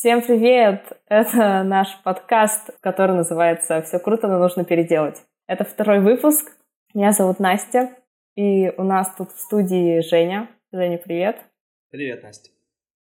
Всем 0.00 0.22
привет! 0.22 0.98
Это 1.08 1.62
наш 1.62 2.00
подкаст, 2.02 2.70
который 2.80 3.14
называется 3.14 3.82
«Все 3.82 3.98
круто, 3.98 4.28
но 4.28 4.38
нужно 4.38 4.64
переделать». 4.64 5.22
Это 5.46 5.64
второй 5.64 6.00
выпуск. 6.00 6.56
Меня 6.94 7.12
зовут 7.12 7.38
Настя, 7.38 7.90
и 8.34 8.70
у 8.78 8.82
нас 8.82 9.14
тут 9.14 9.30
в 9.30 9.38
студии 9.38 10.00
Женя. 10.00 10.48
Женя, 10.72 10.96
привет! 10.96 11.44
Привет, 11.90 12.22
Настя! 12.22 12.48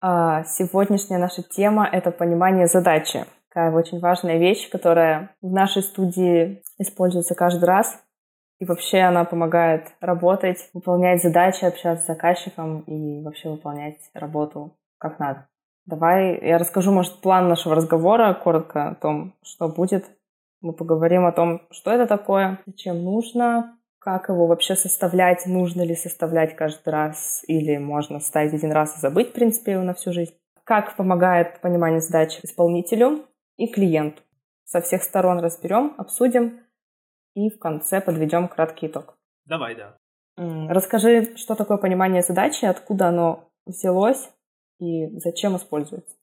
А 0.00 0.44
сегодняшняя 0.44 1.18
наша 1.18 1.42
тема— 1.42 1.86
это 1.92 2.10
понимание 2.10 2.66
задачи. 2.66 3.26
Такая 3.50 3.72
очень 3.72 4.00
важная 4.00 4.38
вещь, 4.38 4.70
которая 4.70 5.36
в 5.42 5.52
нашей 5.52 5.82
студии 5.82 6.62
используется 6.78 7.34
каждый 7.34 7.66
раз. 7.66 8.02
И 8.58 8.64
вообще 8.64 9.00
она 9.00 9.26
помогает 9.26 9.88
работать, 10.00 10.70
выполнять 10.72 11.22
задачи, 11.22 11.62
общаться 11.62 12.04
с 12.04 12.06
заказчиком 12.06 12.80
и 12.86 13.22
вообще 13.22 13.50
выполнять 13.50 13.98
работу 14.14 14.78
как 14.96 15.18
надо. 15.18 15.49
Давай 15.86 16.38
я 16.46 16.58
расскажу, 16.58 16.92
может, 16.92 17.20
план 17.20 17.48
нашего 17.48 17.74
разговора 17.74 18.34
коротко 18.34 18.90
о 18.90 18.94
том, 18.94 19.34
что 19.42 19.68
будет. 19.68 20.10
Мы 20.60 20.72
поговорим 20.72 21.24
о 21.26 21.32
том, 21.32 21.62
что 21.70 21.90
это 21.90 22.06
такое, 22.06 22.60
зачем 22.66 23.02
нужно, 23.02 23.78
как 23.98 24.28
его 24.28 24.46
вообще 24.46 24.76
составлять, 24.76 25.46
нужно 25.46 25.82
ли 25.82 25.94
составлять 25.94 26.54
каждый 26.56 26.90
раз, 26.90 27.42
или 27.46 27.76
можно 27.78 28.20
ставить 28.20 28.54
один 28.54 28.72
раз 28.72 28.96
и 28.96 29.00
забыть, 29.00 29.30
в 29.30 29.32
принципе, 29.32 29.72
его 29.72 29.82
на 29.82 29.94
всю 29.94 30.12
жизнь. 30.12 30.34
Как 30.64 30.96
помогает 30.96 31.60
понимание 31.60 32.00
задач 32.00 32.38
исполнителю 32.42 33.24
и 33.56 33.66
клиенту. 33.66 34.22
Со 34.64 34.80
всех 34.80 35.02
сторон 35.02 35.40
разберем, 35.40 35.94
обсудим 35.98 36.60
и 37.34 37.50
в 37.50 37.58
конце 37.58 38.00
подведем 38.00 38.48
краткий 38.48 38.86
итог. 38.86 39.18
Давай, 39.44 39.74
да. 39.74 39.96
Расскажи, 40.36 41.36
что 41.36 41.54
такое 41.54 41.76
понимание 41.76 42.22
задачи, 42.22 42.64
откуда 42.64 43.08
оно 43.08 43.50
взялось, 43.66 44.30
и 44.80 45.18
зачем 45.18 45.56
используется? 45.56 46.16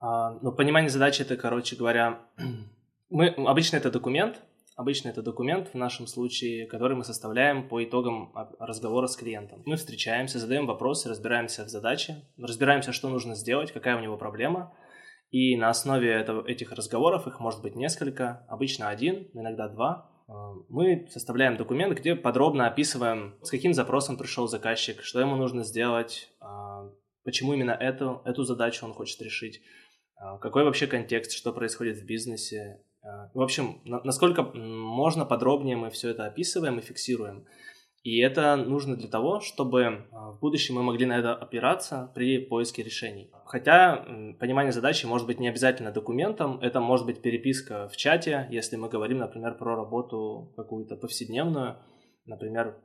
А, 0.00 0.38
ну, 0.40 0.52
понимание 0.52 0.90
задачи 0.90 1.22
это, 1.22 1.36
короче 1.36 1.76
говоря, 1.76 2.20
мы 3.10 3.28
обычно 3.28 3.76
это 3.76 3.90
документ, 3.90 4.40
обычно 4.74 5.10
это 5.10 5.22
документ 5.22 5.68
в 5.68 5.74
нашем 5.74 6.06
случае, 6.06 6.66
который 6.66 6.96
мы 6.96 7.04
составляем 7.04 7.68
по 7.68 7.84
итогам 7.84 8.32
разговора 8.58 9.06
с 9.06 9.16
клиентом. 9.16 9.62
Мы 9.66 9.76
встречаемся, 9.76 10.38
задаем 10.38 10.66
вопросы, 10.66 11.08
разбираемся 11.08 11.64
в 11.64 11.68
задаче, 11.68 12.24
разбираемся, 12.38 12.92
что 12.92 13.10
нужно 13.10 13.34
сделать, 13.34 13.72
какая 13.72 13.96
у 13.96 14.00
него 14.00 14.16
проблема, 14.16 14.74
и 15.30 15.56
на 15.56 15.68
основе 15.68 16.10
этого, 16.10 16.44
этих 16.46 16.72
разговоров, 16.72 17.26
их 17.26 17.38
может 17.38 17.62
быть 17.62 17.76
несколько, 17.76 18.44
обычно 18.48 18.88
один, 18.88 19.28
иногда 19.34 19.68
два, 19.68 20.10
а, 20.26 20.54
мы 20.68 21.06
составляем 21.10 21.56
документ, 21.56 21.98
где 21.98 22.16
подробно 22.16 22.66
описываем, 22.66 23.36
с 23.42 23.50
каким 23.50 23.74
запросом 23.74 24.16
пришел 24.16 24.48
заказчик, 24.48 25.02
что 25.02 25.20
ему 25.20 25.36
нужно 25.36 25.62
сделать, 25.62 26.30
а, 26.40 26.88
почему 27.30 27.54
именно 27.54 27.70
эту, 27.70 28.22
эту 28.24 28.42
задачу 28.42 28.84
он 28.84 28.92
хочет 28.92 29.22
решить, 29.22 29.60
а, 30.16 30.36
какой 30.38 30.64
вообще 30.64 30.88
контекст, 30.88 31.30
что 31.30 31.52
происходит 31.52 31.98
в 31.98 32.04
бизнесе. 32.04 32.82
А, 33.04 33.30
в 33.32 33.40
общем, 33.40 33.80
насколько 33.84 34.42
можно 34.42 35.24
подробнее 35.24 35.76
мы 35.76 35.90
все 35.90 36.08
это 36.08 36.26
описываем 36.26 36.80
и 36.80 36.82
фиксируем. 36.82 37.46
И 38.02 38.18
это 38.18 38.56
нужно 38.56 38.96
для 38.96 39.06
того, 39.06 39.38
чтобы 39.38 40.08
а, 40.10 40.32
в 40.32 40.40
будущем 40.40 40.74
мы 40.74 40.82
могли 40.82 41.06
на 41.06 41.20
это 41.20 41.36
опираться 41.36 42.10
при 42.16 42.38
поиске 42.38 42.82
решений. 42.82 43.30
Хотя 43.44 44.04
понимание 44.40 44.72
задачи 44.72 45.06
может 45.06 45.28
быть 45.28 45.38
не 45.38 45.48
обязательно 45.48 45.92
документом, 45.92 46.58
это 46.60 46.80
может 46.80 47.06
быть 47.06 47.22
переписка 47.22 47.88
в 47.88 47.96
чате, 47.96 48.48
если 48.50 48.74
мы 48.74 48.88
говорим, 48.88 49.18
например, 49.18 49.56
про 49.56 49.76
работу 49.76 50.52
какую-то 50.56 50.96
повседневную, 50.96 51.76
например, 52.26 52.76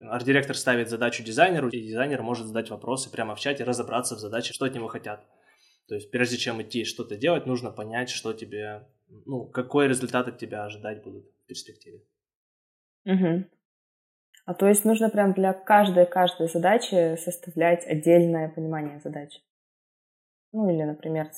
Арт-директор 0.00 0.56
ставит 0.56 0.88
задачу 0.88 1.22
дизайнеру, 1.22 1.68
и 1.68 1.80
дизайнер 1.80 2.22
может 2.22 2.46
задать 2.46 2.70
вопросы 2.70 3.10
прямо 3.10 3.34
в 3.34 3.40
чате, 3.40 3.64
разобраться 3.64 4.16
в 4.16 4.18
задаче, 4.18 4.54
что 4.54 4.64
от 4.64 4.74
него 4.74 4.88
хотят. 4.88 5.26
То 5.88 5.94
есть 5.94 6.10
прежде 6.10 6.38
чем 6.38 6.62
идти 6.62 6.84
что-то 6.84 7.16
делать, 7.16 7.46
нужно 7.46 7.70
понять, 7.70 8.08
что 8.08 8.32
тебе, 8.32 8.86
ну, 9.26 9.44
какой 9.44 9.88
результат 9.88 10.28
от 10.28 10.38
тебя 10.38 10.64
ожидать 10.64 11.02
будут 11.02 11.26
в 11.42 11.46
перспективе. 11.46 12.02
Угу. 13.04 13.44
А 14.46 14.54
то 14.54 14.68
есть 14.68 14.84
нужно 14.84 15.10
прям 15.10 15.34
для 15.34 15.52
каждой 15.52 16.06
каждой 16.06 16.48
задачи 16.48 17.16
составлять 17.16 17.86
отдельное 17.86 18.48
понимание 18.48 19.00
задачи. 19.00 19.40
Ну 20.52 20.70
или, 20.70 20.82
например, 20.82 21.30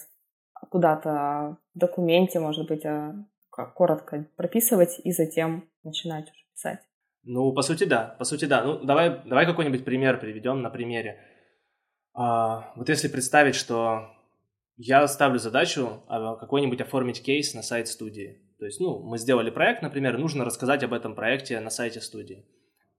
куда-то 0.70 1.58
в 1.74 1.78
документе, 1.78 2.38
может 2.38 2.68
быть, 2.68 2.84
а, 2.86 3.26
коротко 3.50 4.26
прописывать 4.36 5.00
и 5.02 5.12
затем 5.12 5.68
начинать 5.82 6.30
уже 6.30 6.44
писать. 6.52 6.80
Ну, 7.24 7.52
по 7.52 7.62
сути, 7.62 7.84
да. 7.84 8.16
По 8.18 8.24
сути, 8.24 8.46
да. 8.46 8.64
Ну, 8.64 8.84
давай, 8.84 9.22
давай 9.24 9.46
какой-нибудь 9.46 9.84
пример 9.84 10.18
приведем 10.18 10.62
на 10.62 10.70
примере. 10.70 11.20
А, 12.14 12.72
вот 12.76 12.88
если 12.88 13.08
представить, 13.08 13.54
что 13.54 14.08
я 14.76 15.06
ставлю 15.06 15.38
задачу 15.38 16.02
а, 16.08 16.36
какой-нибудь 16.36 16.80
оформить 16.80 17.22
кейс 17.22 17.54
на 17.54 17.62
сайт 17.62 17.88
студии. 17.88 18.42
То 18.58 18.66
есть, 18.66 18.80
ну, 18.80 19.02
мы 19.02 19.18
сделали 19.18 19.50
проект, 19.50 19.82
например, 19.82 20.18
нужно 20.18 20.44
рассказать 20.44 20.84
об 20.84 20.92
этом 20.92 21.14
проекте 21.14 21.58
на 21.58 21.70
сайте 21.70 22.00
студии. 22.00 22.46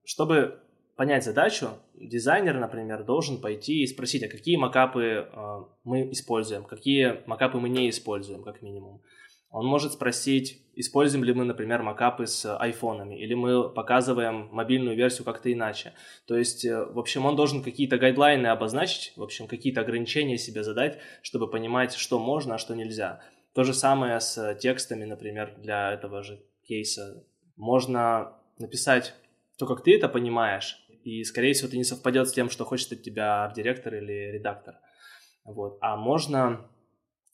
Чтобы 0.04 0.60
понять 0.96 1.24
задачу, 1.24 1.70
дизайнер, 1.96 2.60
например, 2.60 3.04
должен 3.04 3.40
пойти 3.40 3.84
и 3.84 3.88
спросить, 3.88 4.24
а 4.24 4.28
какие 4.28 4.58
макапы 4.58 5.02
э, 5.32 5.58
мы 5.84 6.12
используем, 6.12 6.66
какие 6.66 7.24
макапы 7.28 7.60
мы 7.60 7.70
не 7.70 7.90
используем, 7.90 8.44
как 8.44 8.62
минимум. 8.62 9.02
Он 9.54 9.68
может 9.68 9.94
спросить, 9.94 10.64
используем 10.74 11.24
ли 11.24 11.32
мы, 11.32 11.46
например, 11.46 11.84
макапы 11.84 12.26
с 12.26 12.58
айфонами, 12.58 13.14
или 13.22 13.36
мы 13.36 13.70
показываем 13.70 14.50
мобильную 14.52 14.98
версию 14.98 15.26
как-то 15.26 15.54
иначе. 15.54 15.94
То 16.26 16.36
есть, 16.36 16.66
э, 16.66 16.86
в 16.86 16.98
общем, 16.98 17.28
он 17.28 17.36
должен 17.36 17.62
какие-то 17.62 18.00
гайдлайны 18.00 18.48
обозначить, 18.48 19.14
в 19.16 19.22
общем, 19.22 19.46
какие-то 19.46 19.82
ограничения 19.82 20.40
себе 20.40 20.64
задать, 20.64 20.98
чтобы 21.22 21.48
понимать, 21.48 21.94
что 21.94 22.18
можно, 22.18 22.56
а 22.56 22.58
что 22.58 22.74
нельзя. 22.74 23.22
То 23.54 23.64
же 23.64 23.76
самое 23.76 24.20
с 24.20 24.56
текстами, 24.56 25.06
например, 25.06 25.54
для 25.60 25.94
этого 25.94 26.24
же 26.24 26.42
кейса. 26.68 27.24
Можно 27.56 28.34
написать 28.58 29.14
то, 29.60 29.68
как 29.68 29.84
ты 29.84 29.96
это 29.96 30.10
понимаешь, 30.10 30.84
и, 31.04 31.24
скорее 31.24 31.54
всего, 31.54 31.68
это 31.68 31.78
не 31.78 31.84
совпадет 31.84 32.28
с 32.28 32.34
тем, 32.34 32.50
что 32.50 32.66
хочет 32.66 32.92
от 32.94 33.04
тебя 33.04 33.44
арт-директор 33.44 33.94
или 33.94 34.32
редактор. 34.32 34.80
Вот. 35.46 35.78
А 35.80 35.96
можно 35.96 36.68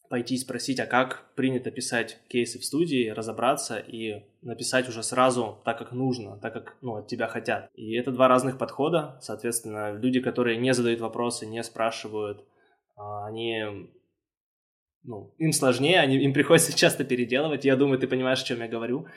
пойти 0.10 0.38
спросить, 0.38 0.80
а 0.80 0.88
как 0.88 1.34
принято 1.36 1.70
писать 1.70 2.20
кейсы 2.28 2.60
в 2.60 2.66
студии, 2.66 3.10
разобраться 3.10 3.78
и 3.78 4.24
написать 4.42 4.90
уже 4.90 5.04
сразу 5.04 5.60
так, 5.64 5.78
как 5.78 5.92
нужно, 5.92 6.38
так, 6.38 6.54
как 6.54 6.76
ну, 6.82 6.96
от 6.96 7.08
тебя 7.08 7.28
хотят. 7.28 7.70
И 7.76 7.96
это 7.96 8.12
два 8.12 8.28
разных 8.28 8.58
подхода. 8.58 9.20
Соответственно, 9.22 9.94
люди, 9.94 10.20
которые 10.20 10.58
не 10.58 10.74
задают 10.74 11.00
вопросы, 11.00 11.46
не 11.46 11.64
спрашивают, 11.64 12.44
а, 12.96 13.28
они 13.28 13.90
ну, 15.04 15.34
им 15.38 15.54
сложнее, 15.54 16.00
они, 16.00 16.18
им 16.18 16.34
приходится 16.34 16.74
часто 16.76 17.04
переделывать. 17.04 17.64
Я 17.64 17.76
думаю, 17.76 18.00
ты 18.00 18.08
понимаешь, 18.08 18.42
о 18.42 18.46
чем 18.46 18.62
я 18.62 18.68
говорю. 18.68 19.08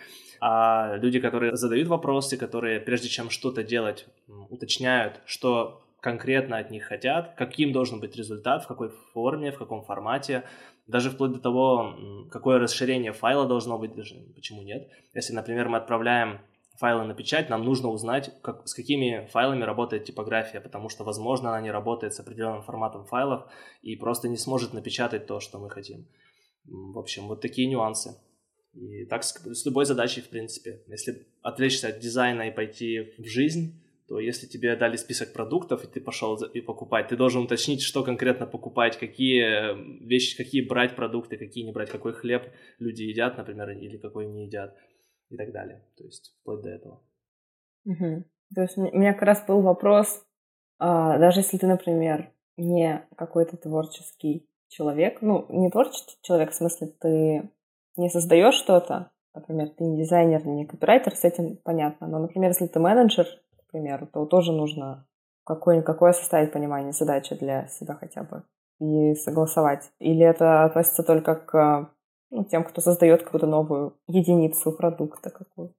А 0.40 0.96
люди, 0.96 1.20
которые 1.20 1.56
задают 1.56 1.88
вопросы, 1.88 2.36
которые, 2.36 2.80
прежде 2.80 3.08
чем 3.08 3.30
что-то 3.30 3.62
делать, 3.62 4.06
уточняют, 4.50 5.20
что 5.24 5.86
конкретно 6.02 6.58
от 6.58 6.70
них 6.70 6.84
хотят, 6.84 7.34
каким 7.36 7.72
должен 7.72 8.00
быть 8.00 8.16
результат, 8.16 8.64
в 8.64 8.66
какой 8.66 8.90
форме, 9.14 9.52
в 9.52 9.58
каком 9.58 9.84
формате, 9.84 10.42
даже 10.88 11.10
вплоть 11.10 11.32
до 11.32 11.38
того, 11.38 11.94
какое 12.28 12.58
расширение 12.58 13.12
файла 13.12 13.46
должно 13.46 13.78
быть, 13.78 13.94
даже 13.94 14.16
почему 14.34 14.62
нет. 14.62 14.90
Если, 15.14 15.32
например, 15.32 15.68
мы 15.68 15.78
отправляем 15.78 16.40
файлы 16.76 17.04
на 17.04 17.14
печать, 17.14 17.48
нам 17.48 17.64
нужно 17.64 17.88
узнать, 17.88 18.32
как, 18.42 18.66
с 18.66 18.74
какими 18.74 19.28
файлами 19.30 19.62
работает 19.62 20.04
типография, 20.04 20.60
потому 20.60 20.88
что, 20.88 21.04
возможно, 21.04 21.50
она 21.50 21.60
не 21.60 21.70
работает 21.70 22.14
с 22.14 22.20
определенным 22.20 22.62
форматом 22.62 23.04
файлов 23.04 23.44
и 23.82 23.94
просто 23.94 24.28
не 24.28 24.36
сможет 24.36 24.72
напечатать 24.72 25.26
то, 25.26 25.38
что 25.38 25.60
мы 25.60 25.70
хотим. 25.70 26.08
В 26.64 26.98
общем, 26.98 27.28
вот 27.28 27.40
такие 27.40 27.68
нюансы. 27.68 28.16
И 28.74 29.04
так 29.04 29.22
с, 29.22 29.34
с 29.34 29.64
любой 29.66 29.84
задачей, 29.84 30.20
в 30.20 30.28
принципе. 30.30 30.82
Если 30.88 31.28
отвлечься 31.42 31.88
от 31.88 32.00
дизайна 32.00 32.48
и 32.48 32.50
пойти 32.50 33.14
в 33.18 33.24
жизнь, 33.24 33.81
то 34.12 34.20
если 34.20 34.46
тебе 34.46 34.76
дали 34.76 34.96
список 34.96 35.32
продуктов, 35.32 35.84
и 35.84 35.86
ты 35.86 35.98
пошел 35.98 36.36
и 36.36 36.60
покупать, 36.60 37.08
ты 37.08 37.16
должен 37.16 37.44
уточнить, 37.44 37.80
что 37.80 38.04
конкретно 38.04 38.46
покупать, 38.46 38.98
какие 38.98 40.04
вещи, 40.06 40.36
какие 40.36 40.60
брать 40.60 40.94
продукты, 40.94 41.38
какие 41.38 41.64
не 41.64 41.72
брать, 41.72 41.88
какой 41.88 42.12
хлеб 42.12 42.42
люди 42.78 43.04
едят, 43.04 43.38
например, 43.38 43.70
или 43.70 43.96
какой 43.96 44.26
не 44.26 44.44
едят, 44.44 44.76
и 45.30 45.36
так 45.38 45.50
далее. 45.52 45.82
То 45.96 46.04
есть 46.04 46.36
вплоть 46.42 46.60
до 46.60 46.68
этого. 46.68 47.02
Угу. 47.86 48.24
То 48.54 48.60
есть 48.60 48.76
у 48.76 48.82
меня 48.82 49.14
как 49.14 49.22
раз 49.22 49.46
был 49.46 49.62
вопрос, 49.62 50.22
а, 50.78 51.18
даже 51.18 51.40
если 51.40 51.56
ты, 51.56 51.66
например, 51.66 52.30
не 52.58 53.08
какой-то 53.16 53.56
творческий 53.56 54.46
человек, 54.68 55.22
ну, 55.22 55.46
не 55.48 55.70
творческий 55.70 56.18
человек, 56.20 56.50
в 56.50 56.54
смысле, 56.54 56.88
ты 57.00 57.48
не 57.96 58.10
создаешь 58.10 58.56
что-то, 58.56 59.10
например, 59.34 59.70
ты 59.70 59.84
не 59.84 59.96
дизайнер, 59.96 60.46
не 60.46 60.66
копирайтер, 60.66 61.16
с 61.16 61.24
этим 61.24 61.56
понятно. 61.56 62.06
Но, 62.08 62.18
например, 62.18 62.50
если 62.50 62.66
ты 62.66 62.78
менеджер, 62.78 63.26
примеру, 63.72 64.06
то 64.06 64.26
тоже 64.26 64.52
нужно 64.52 65.06
какое-никакое 65.44 66.12
составить 66.12 66.52
понимание 66.52 66.92
задачи 66.92 67.34
для 67.34 67.66
себя 67.66 67.94
хотя 67.94 68.22
бы 68.22 68.44
и 68.80 69.14
согласовать. 69.14 69.90
Или 69.98 70.24
это 70.24 70.64
относится 70.64 71.02
только 71.02 71.34
к 71.34 71.92
ну, 72.30 72.44
тем, 72.44 72.64
кто 72.64 72.80
создает 72.80 73.22
какую-то 73.22 73.46
новую 73.46 73.96
единицу 74.06 74.72
продукта 74.72 75.30
какую-то? 75.30 75.74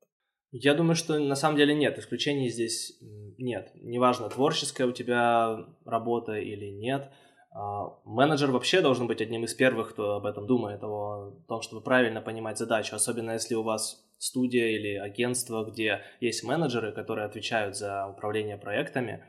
Я 0.51 0.75
думаю, 0.75 0.95
что 0.95 1.17
на 1.17 1.35
самом 1.35 1.57
деле 1.57 1.73
нет, 1.73 1.97
исключений 1.97 2.49
здесь 2.49 2.97
нет. 3.37 3.71
Неважно, 3.75 4.29
творческая 4.29 4.85
у 4.85 4.91
тебя 4.91 5.57
работа 5.85 6.33
или 6.33 6.69
нет, 6.69 7.11
А, 7.55 7.99
менеджер 8.05 8.51
вообще 8.51 8.81
должен 8.81 9.07
быть 9.07 9.21
одним 9.21 9.43
из 9.43 9.53
первых, 9.53 9.91
кто 9.91 10.15
об 10.15 10.25
этом 10.25 10.47
думает, 10.47 10.83
о 10.83 11.33
том, 11.47 11.61
чтобы 11.61 11.83
правильно 11.83 12.21
понимать 12.21 12.57
задачу, 12.57 12.95
особенно 12.95 13.31
если 13.33 13.55
у 13.55 13.63
вас 13.63 14.03
студия 14.23 14.69
или 14.69 14.95
агентство, 14.95 15.65
где 15.65 16.01
есть 16.21 16.43
менеджеры, 16.43 16.93
которые 16.93 17.25
отвечают 17.25 17.75
за 17.75 18.07
управление 18.07 18.57
проектами 18.57 19.25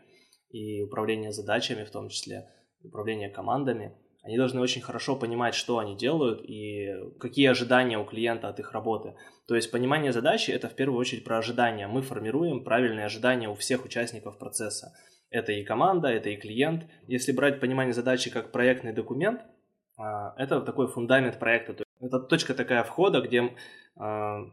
и 0.50 0.82
управление 0.82 1.32
задачами 1.32 1.84
в 1.84 1.90
том 1.90 2.08
числе, 2.08 2.48
управление 2.82 3.28
командами. 3.28 3.96
Они 4.22 4.38
должны 4.38 4.60
очень 4.60 4.80
хорошо 4.80 5.16
понимать, 5.16 5.54
что 5.54 5.78
они 5.78 5.96
делают 5.96 6.42
и 6.48 6.88
какие 7.18 7.48
ожидания 7.48 7.98
у 7.98 8.04
клиента 8.04 8.48
от 8.48 8.60
их 8.60 8.72
работы. 8.72 9.16
То 9.46 9.56
есть 9.56 9.70
понимание 9.70 10.12
задачи– 10.12 10.50
это 10.52 10.68
в 10.68 10.74
первую 10.74 10.98
очередь 10.98 11.24
про 11.24 11.38
ожидания. 11.38 11.88
Мы 11.88 12.00
формируем 12.00 12.64
правильные 12.64 13.04
ожидания 13.04 13.48
у 13.48 13.54
всех 13.54 13.84
участников 13.84 14.38
процесса. 14.38 14.94
Это 15.28 15.52
и 15.52 15.64
команда, 15.64 16.08
это 16.08 16.30
и 16.30 16.36
клиент. 16.36 16.86
Если 17.08 17.32
брать 17.32 17.60
понимание 17.60 17.92
задачи 17.92 18.30
как 18.30 18.52
проектный 18.52 18.92
документ, 18.92 19.42
а, 19.98 20.34
это 20.38 20.60
такой 20.60 20.86
фундамент 20.86 21.38
проекта. 21.38 21.84
Это 22.00 22.20
точка 22.20 22.54
такая 22.54 22.84
входа, 22.84 23.20
где 23.20 23.52
а, 23.96 24.44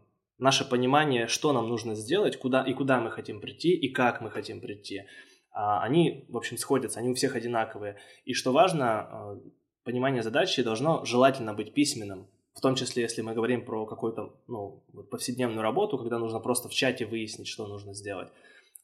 наше 0.41 0.67
понимание, 0.67 1.27
что 1.27 1.53
нам 1.53 1.69
нужно 1.69 1.95
сделать, 1.95 2.37
куда 2.37 2.63
и 2.63 2.73
куда 2.73 2.99
мы 2.99 3.11
хотим 3.11 3.39
прийти, 3.39 3.73
и 3.73 3.91
как 3.91 4.21
мы 4.21 4.29
хотим 4.29 4.59
прийти, 4.59 5.03
а, 5.51 5.81
они, 5.81 6.25
в 6.29 6.37
общем, 6.37 6.57
сходятся, 6.57 6.99
они 6.99 7.09
у 7.09 7.13
всех 7.13 7.35
одинаковые. 7.35 7.97
И 8.25 8.33
что 8.33 8.51
важно, 8.51 9.39
понимание 9.83 10.23
задачи 10.23 10.63
должно 10.63 11.05
желательно 11.05 11.53
быть 11.53 11.73
письменным. 11.73 12.27
В 12.53 12.61
том 12.61 12.75
числе, 12.75 13.03
если 13.03 13.21
мы 13.21 13.33
говорим 13.33 13.63
про 13.63 13.85
какую-то 13.85 14.35
ну, 14.47 14.83
повседневную 15.09 15.61
работу, 15.61 15.97
когда 15.97 16.19
нужно 16.19 16.39
просто 16.39 16.67
в 16.67 16.73
чате 16.73 17.05
выяснить, 17.05 17.47
что 17.47 17.67
нужно 17.67 17.93
сделать. 17.93 18.29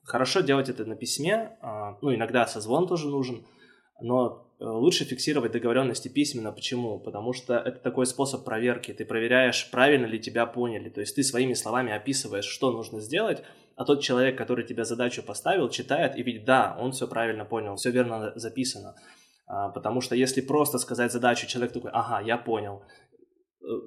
Хорошо 0.04 0.40
делать 0.40 0.70
это 0.70 0.86
на 0.86 0.96
письме, 0.96 1.58
а, 1.62 1.98
ну, 2.02 2.16
иногда 2.16 2.48
созвон 2.48 2.88
тоже 2.88 3.10
нужен, 3.10 3.46
но 4.00 4.47
лучше 4.60 5.06
фиксировать 5.06 5.52
договоренности 5.52 6.08
письменно. 6.08 6.52
Почему? 6.52 7.00
Потому 7.00 7.34
что 7.34 7.58
это 7.58 7.80
такой 7.80 8.06
способ 8.06 8.44
проверки. 8.44 8.94
Ты 8.94 9.06
проверяешь, 9.06 9.70
правильно 9.72 10.06
ли 10.06 10.20
тебя 10.20 10.46
поняли. 10.46 10.90
То 10.90 11.02
есть 11.02 11.16
ты 11.16 11.24
своими 11.24 11.54
словами 11.54 11.92
описываешь, 11.94 12.46
что 12.46 12.72
нужно 12.72 13.00
сделать, 13.00 13.44
а 13.76 13.86
тот 13.86 14.02
человек, 14.02 14.38
который 14.38 14.66
тебя 14.66 14.84
задачу 14.84 15.22
поставил, 15.22 15.70
читает 15.70 16.18
и 16.18 16.24
видит, 16.24 16.46
да, 16.46 16.76
он 16.80 16.92
все 16.92 17.08
правильно 17.08 17.46
понял, 17.46 17.76
все 17.76 17.92
верно 17.92 18.34
записано. 18.36 18.96
А, 19.46 19.70
потому 19.70 20.02
что 20.02 20.16
если 20.16 20.42
просто 20.42 20.80
сказать 20.80 21.12
задачу, 21.12 21.48
человек 21.48 21.74
такой, 21.74 21.92
ага, 21.94 22.20
я 22.22 22.38
понял, 22.38 22.82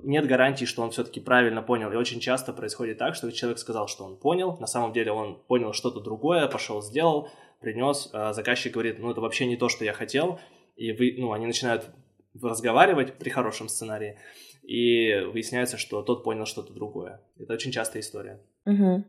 нет 0.05 0.27
гарантии, 0.27 0.65
что 0.65 0.83
он 0.83 0.91
все-таки 0.91 1.21
правильно 1.21 1.63
понял. 1.63 1.91
И 1.91 1.97
очень 1.97 2.21
часто 2.21 2.53
происходит 2.53 2.99
так, 2.99 3.15
что 3.15 3.33
человек 3.33 3.59
сказал, 3.59 3.89
что 3.89 4.05
он 4.05 4.17
понял, 4.17 4.57
на 4.61 4.67
самом 4.67 4.93
деле 4.93 5.11
он 5.11 5.41
понял 5.49 5.73
что-то 5.73 6.01
другое, 6.01 6.47
пошел, 6.49 6.83
сделал, 6.83 7.29
принес, 7.61 8.11
а 8.13 8.33
заказчик 8.33 8.73
говорит, 8.73 8.99
ну 8.99 9.11
это 9.11 9.21
вообще 9.21 9.47
не 9.47 9.57
то, 9.57 9.69
что 9.69 9.85
я 9.85 9.93
хотел, 9.93 10.39
и 10.81 10.93
вы, 10.93 11.15
ну, 11.19 11.33
они 11.33 11.47
начинают 11.47 11.91
разговаривать 12.41 13.19
при 13.19 13.29
хорошем 13.29 13.69
сценарии, 13.69 14.17
и 14.63 15.21
выясняется, 15.33 15.77
что 15.77 16.03
тот 16.03 16.25
понял 16.25 16.47
что-то 16.47 16.73
другое. 16.73 17.21
Это 17.39 17.53
очень 17.53 17.71
частая 17.71 18.03
история. 18.03 18.41
Угу. 18.67 19.05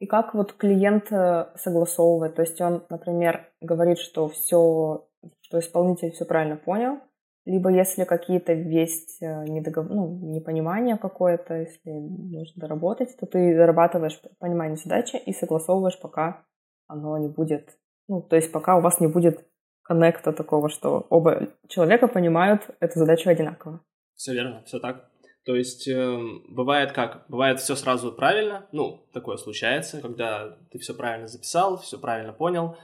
И 0.00 0.06
как 0.06 0.34
вот 0.34 0.52
клиент 0.52 1.10
э, 1.10 1.46
согласовывает? 1.56 2.34
То 2.34 2.42
есть 2.42 2.60
он, 2.60 2.84
например, 2.90 3.48
говорит, 3.60 3.98
что 3.98 4.28
все, 4.28 5.08
что 5.40 5.60
исполнитель 5.60 6.10
все 6.10 6.24
правильно 6.26 6.56
понял, 6.56 6.98
либо 7.46 7.70
если 7.70 8.04
какие-то 8.04 8.52
есть 8.52 9.22
э, 9.22 9.44
недогов... 9.46 9.88
ну, 9.88 10.08
непонимание 10.08 10.98
какое-то, 10.98 11.54
если 11.54 11.90
нужно 11.90 12.60
доработать, 12.60 13.16
то 13.16 13.26
ты 13.26 13.56
дорабатываешь 13.56 14.20
понимание 14.38 14.76
задачи 14.76 15.16
и 15.16 15.32
согласовываешь, 15.32 15.98
пока 15.98 16.44
оно 16.86 17.16
не 17.16 17.28
будет... 17.28 17.78
Ну, 18.08 18.20
то 18.20 18.36
есть 18.36 18.52
пока 18.52 18.76
у 18.76 18.80
вас 18.80 19.00
не 19.00 19.06
будет 19.06 19.46
коннекта 19.92 20.32
такого, 20.32 20.68
что 20.68 21.06
оба 21.10 21.48
человека 21.68 22.08
понимают 22.08 22.62
эту 22.80 22.98
задачу 22.98 23.30
одинаково. 23.30 23.80
Все 24.16 24.32
верно, 24.32 24.62
все 24.66 24.78
так. 24.78 25.08
То 25.44 25.56
есть 25.56 25.88
э, 25.88 26.18
бывает 26.48 26.92
как? 26.92 27.24
Бывает 27.28 27.60
все 27.60 27.74
сразу 27.74 28.12
правильно, 28.12 28.66
ну, 28.72 29.04
такое 29.12 29.36
случается, 29.36 30.00
когда 30.00 30.56
ты 30.70 30.78
все 30.78 30.94
правильно 30.94 31.26
записал, 31.26 31.78
все 31.78 31.98
правильно 31.98 32.32
понял, 32.32 32.76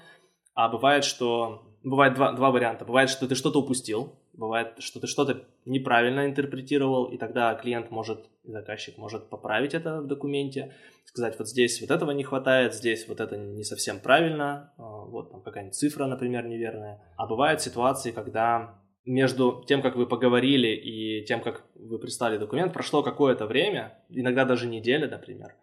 а 0.54 0.68
бывает, 0.68 1.04
что... 1.04 1.64
Бывает 1.84 2.14
два, 2.14 2.32
два 2.32 2.50
варианта. 2.50 2.84
Бывает, 2.84 3.08
что 3.08 3.28
ты 3.28 3.36
что-то 3.36 3.60
упустил, 3.60 4.18
Бывает, 4.38 4.74
что 4.78 5.00
ты 5.00 5.08
что-то 5.08 5.44
неправильно 5.64 6.24
интерпретировал, 6.24 7.06
и 7.06 7.18
тогда 7.18 7.52
клиент 7.56 7.90
может, 7.90 8.30
заказчик 8.44 8.96
может 8.96 9.28
поправить 9.28 9.74
это 9.74 10.00
в 10.00 10.06
документе, 10.06 10.72
сказать, 11.06 11.36
вот 11.40 11.48
здесь 11.48 11.80
вот 11.80 11.90
этого 11.90 12.12
не 12.12 12.22
хватает, 12.22 12.72
здесь 12.72 13.08
вот 13.08 13.20
это 13.20 13.36
не 13.36 13.64
совсем 13.64 13.98
правильно, 13.98 14.72
а, 14.78 15.06
вот 15.06 15.32
там 15.32 15.42
какая-нибудь 15.42 15.74
цифра, 15.74 16.06
например, 16.06 16.46
неверная. 16.46 17.02
А 17.16 17.26
бывают 17.26 17.60
ситуации, 17.60 18.12
когда 18.12 18.78
между 19.04 19.64
тем, 19.66 19.82
как 19.82 19.96
вы 19.96 20.06
поговорили, 20.06 20.68
и 20.68 21.24
тем, 21.24 21.40
как 21.40 21.64
вы 21.74 21.98
прислали 21.98 22.38
документ, 22.38 22.72
прошло 22.72 23.02
какое-то 23.02 23.44
время, 23.44 23.98
иногда 24.08 24.44
даже 24.44 24.68
неделя, 24.68 25.08
например, 25.08 25.56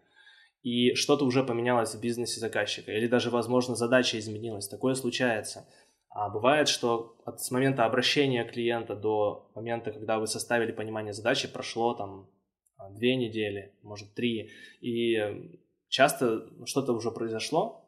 и 0.62 0.94
что-то 0.96 1.24
уже 1.24 1.44
поменялось 1.44 1.94
в 1.94 2.00
бизнесе 2.00 2.40
заказчика, 2.40 2.92
или 2.92 3.06
даже, 3.06 3.30
возможно, 3.30 3.74
задача 3.74 4.18
изменилась. 4.18 4.68
Такое 4.68 4.94
случается. 4.94 5.66
А 6.18 6.30
бывает, 6.30 6.66
что 6.66 7.14
от, 7.26 7.42
с 7.42 7.50
момента 7.50 7.84
обращения 7.84 8.42
клиента 8.42 8.96
до 8.96 9.50
момента, 9.54 9.92
когда 9.92 10.18
вы 10.18 10.26
составили 10.26 10.72
понимание 10.72 11.12
задачи, 11.12 11.46
прошло 11.46 11.92
там 11.92 12.30
а, 12.78 12.88
две 12.88 13.16
недели, 13.16 13.74
может 13.82 14.14
три, 14.14 14.50
и 14.80 15.60
часто 15.88 16.48
что-то 16.64 16.94
уже 16.94 17.10
произошло, 17.10 17.84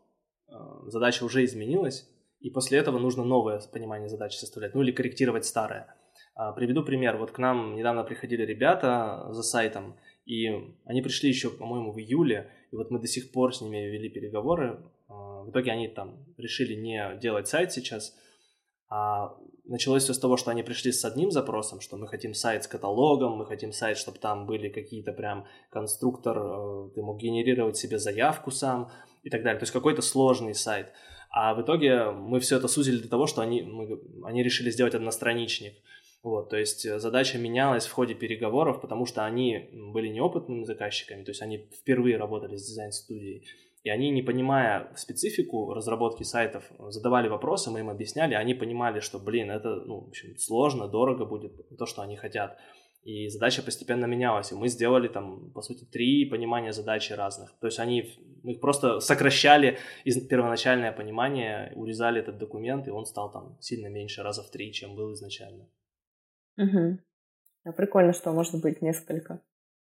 а, 0.46 0.90
задача 0.90 1.25
уже 1.25 1.42
изменилась, 1.42 2.06
и 2.40 2.50
после 2.50 2.78
этого 2.78 2.98
нужно 2.98 3.25
новое 3.25 3.62
понимание 3.72 4.10
задачи 4.10 4.36
составлять, 4.36 4.75
ну 4.75 4.82
или 4.82 4.92
корректировать 4.92 5.46
старое. 5.46 5.96
А, 6.34 6.52
приведу 6.52 6.84
пример. 6.84 7.16
Вот 7.16 7.30
к 7.30 7.38
нам 7.38 7.76
недавно 7.76 8.04
приходили 8.04 8.42
ребята 8.42 9.28
за 9.30 9.42
сайтом, 9.42 9.96
и 10.26 10.48
они 10.84 11.00
пришли 11.00 11.30
еще, 11.30 11.48
по-моему, 11.48 11.92
в 11.92 11.98
июле, 11.98 12.50
и 12.72 12.76
вот 12.76 12.90
мы 12.90 12.98
до 12.98 13.06
сих 13.06 13.32
пор 13.32 13.54
с 13.54 13.62
ними 13.62 13.78
вели 13.78 14.10
переговоры, 14.10 14.84
в 15.08 15.50
итоге 15.50 15.72
они 15.72 15.88
там 15.88 16.25
решили 16.37 16.75
не 16.75 17.16
делать 17.20 17.49
сайт 17.49 17.72
сейчас. 17.72 18.14
А 18.90 19.37
началось 19.64 20.05
все 20.05 20.14
с 20.14 20.19
того, 20.19 20.37
что 20.37 20.50
они 20.50 20.62
пришли 20.62 20.93
с 20.93 21.05
одним 21.05 21.31
запросом, 21.31 21.81
что 21.81 21.96
мы 21.96 22.08
хотим 22.08 22.34
сайт 22.34 22.64
с 22.64 22.69
каталогом, 22.69 23.32
мы 23.32 23.46
хотим 23.46 23.72
сайт, 23.72 23.99
чтобы 23.99 24.19
там 24.19 24.46
были 24.46 24.69
какие-то 24.70 25.12
прям 25.12 25.46
конструктор, 25.70 26.38
э, 26.38 26.90
ты 26.94 27.02
мог 27.02 27.20
генерировать 27.20 27.76
себе 27.76 27.99
заявку 27.99 28.50
сам 28.50 28.90
и 29.22 29.31
так 29.31 29.43
далее. 29.43 29.58
То 29.58 29.64
есть 29.64 29.72
какой-то 29.72 30.00
сложный 30.00 30.55
сайт. 30.55 30.93
А 31.31 31.54
в 31.54 31.61
итоге 31.61 32.11
мы 32.11 32.40
все 32.40 32.56
это 32.56 32.69
сузили 32.69 33.02
до 33.02 33.08
того, 33.08 33.26
что 33.26 33.43
они, 33.43 33.62
мы, 33.62 34.00
они 34.25 34.43
решили 34.43 34.70
сделать 34.70 34.94
одностраничник. 34.94 35.75
Вот, 36.22 36.50
то 36.50 36.56
есть 36.56 36.82
задача 37.00 37.38
менялась 37.38 37.87
в 37.87 37.93
ходе 37.93 38.14
переговоров, 38.14 38.80
потому 38.80 39.06
что 39.06 39.25
они 39.25 39.71
были 39.73 40.09
неопытными 40.09 40.64
заказчиками, 40.64 41.23
то 41.23 41.30
есть 41.30 41.42
они 41.42 41.68
впервые 41.80 42.16
работали 42.16 42.56
с 42.56 42.66
дизайн-студией. 42.66 43.47
И 43.85 43.90
они, 43.90 44.11
не 44.11 44.23
понимая 44.23 44.92
специфику 44.97 45.73
разработки 45.73 46.25
сайтов, 46.25 46.64
задавали 46.88 47.28
вопросы, 47.28 47.70
мы 47.70 47.80
им 47.80 47.90
объясняли, 47.90 48.35
они 48.35 48.54
понимали, 48.54 49.00
что, 49.00 49.18
блин, 49.18 49.50
это, 49.50 49.76
ну, 49.87 50.00
в 50.00 50.08
общем, 50.08 50.37
сложно, 50.37 50.88
дорого 50.88 51.25
будет 51.25 51.52
то, 51.78 51.87
что 51.87 52.02
они 52.02 52.16
хотят. 52.16 52.58
И 53.04 53.28
задача 53.28 53.62
постепенно 53.62 54.06
менялась, 54.06 54.52
и 54.52 54.54
мы 54.54 54.68
сделали 54.68 55.08
там, 55.08 55.52
по 55.52 55.62
сути, 55.62 55.85
три 55.85 56.26
понимания 56.26 56.73
задачи 56.73 57.12
разных. 57.12 57.56
То 57.61 57.68
есть 57.68 57.78
они, 57.78 58.04
мы 58.42 58.52
их 58.52 58.61
просто 58.61 59.00
сокращали 59.00 59.78
из 60.04 60.20
первоначальное 60.26 60.92
понимание, 60.92 61.73
урезали 61.76 62.20
этот 62.20 62.38
документ, 62.38 62.88
и 62.88 62.90
он 62.90 63.06
стал 63.06 63.30
там 63.30 63.56
сильно 63.61 63.87
меньше, 63.88 64.23
раза 64.23 64.42
в 64.42 64.50
три, 64.50 64.73
чем 64.73 64.97
был 64.97 65.12
изначально. 65.14 65.68
Угу. 66.58 66.99
А 67.64 67.73
прикольно, 67.73 68.12
что 68.12 68.32
может 68.32 68.61
быть 68.61 68.82
несколько. 68.82 69.40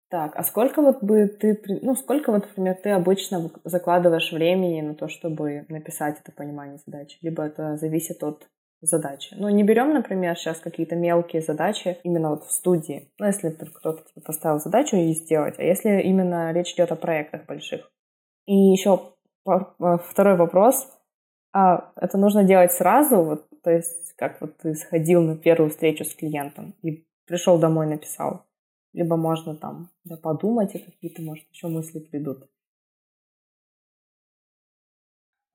Так, 0.10 0.36
а 0.36 0.44
сколько 0.44 0.82
вот 0.82 1.04
бы 1.04 1.28
ты, 1.28 1.62
ну, 1.84 1.96
сколько 1.96 2.32
вот, 2.32 2.48
например, 2.48 2.75
ты 2.75 2.89
обычно 2.89 3.51
закладываешь 3.63 4.32
времени 4.32 4.82
на 4.82 4.96
то, 4.96 5.08
чтобы 5.08 5.66
написать 5.70 6.20
это 6.20 6.32
понимание 6.32 6.80
задачи? 6.84 7.20
Либо 7.22 7.44
это 7.44 7.78
зависит 7.78 8.24
от 8.24 8.48
задачи. 8.82 9.36
Ну, 9.38 9.50
не 9.50 9.63
берем, 9.63 9.94
например, 9.94 10.36
сейчас 10.36 10.60
какие-то 10.60 10.96
мелкие 10.96 11.44
задачи 11.44 12.00
именно 12.04 12.32
вот 12.32 12.44
в 12.44 12.51
студии. 12.51 13.12
Ну, 13.20 13.28
если 13.28 13.50
кто-то 13.50 14.04
тебе 14.04 14.24
поставил 14.24 14.60
задачу 14.60 14.96
и 14.96 15.13
сделать, 15.13 15.60
а 15.60 15.63
если 15.63 16.01
именно 16.01 16.51
речь 16.54 16.74
идет 16.74 16.92
о 16.92 16.96
проектах 16.96 17.46
больших. 17.46 17.92
И 18.48 18.56
еще 18.56 19.13
э, 19.48 19.51
второй 20.06 20.38
вопрос. 20.38 20.88
А 21.54 21.92
это 21.96 22.18
нужно 22.18 22.44
делать 22.44 22.72
сразу, 22.72 23.24
вот, 23.24 23.48
то 23.63 23.72
есть 23.72 24.13
как 24.16 24.42
вот 24.42 24.58
ты 24.58 24.74
сходил 24.75 25.22
на 25.22 25.36
первую 25.36 25.70
встречу 25.70 26.04
с 26.04 26.16
клиентом 26.16 26.75
и 26.84 27.06
пришел 27.25 27.58
домой, 27.60 27.88
написал 27.88 28.46
либо 28.93 29.15
можно 29.15 29.55
там 29.55 29.89
да, 30.03 30.17
подумать, 30.17 30.75
и 30.75 30.79
какие-то, 30.79 31.22
может, 31.22 31.46
еще 31.51 31.67
мысли 31.67 32.00
придут. 32.00 32.50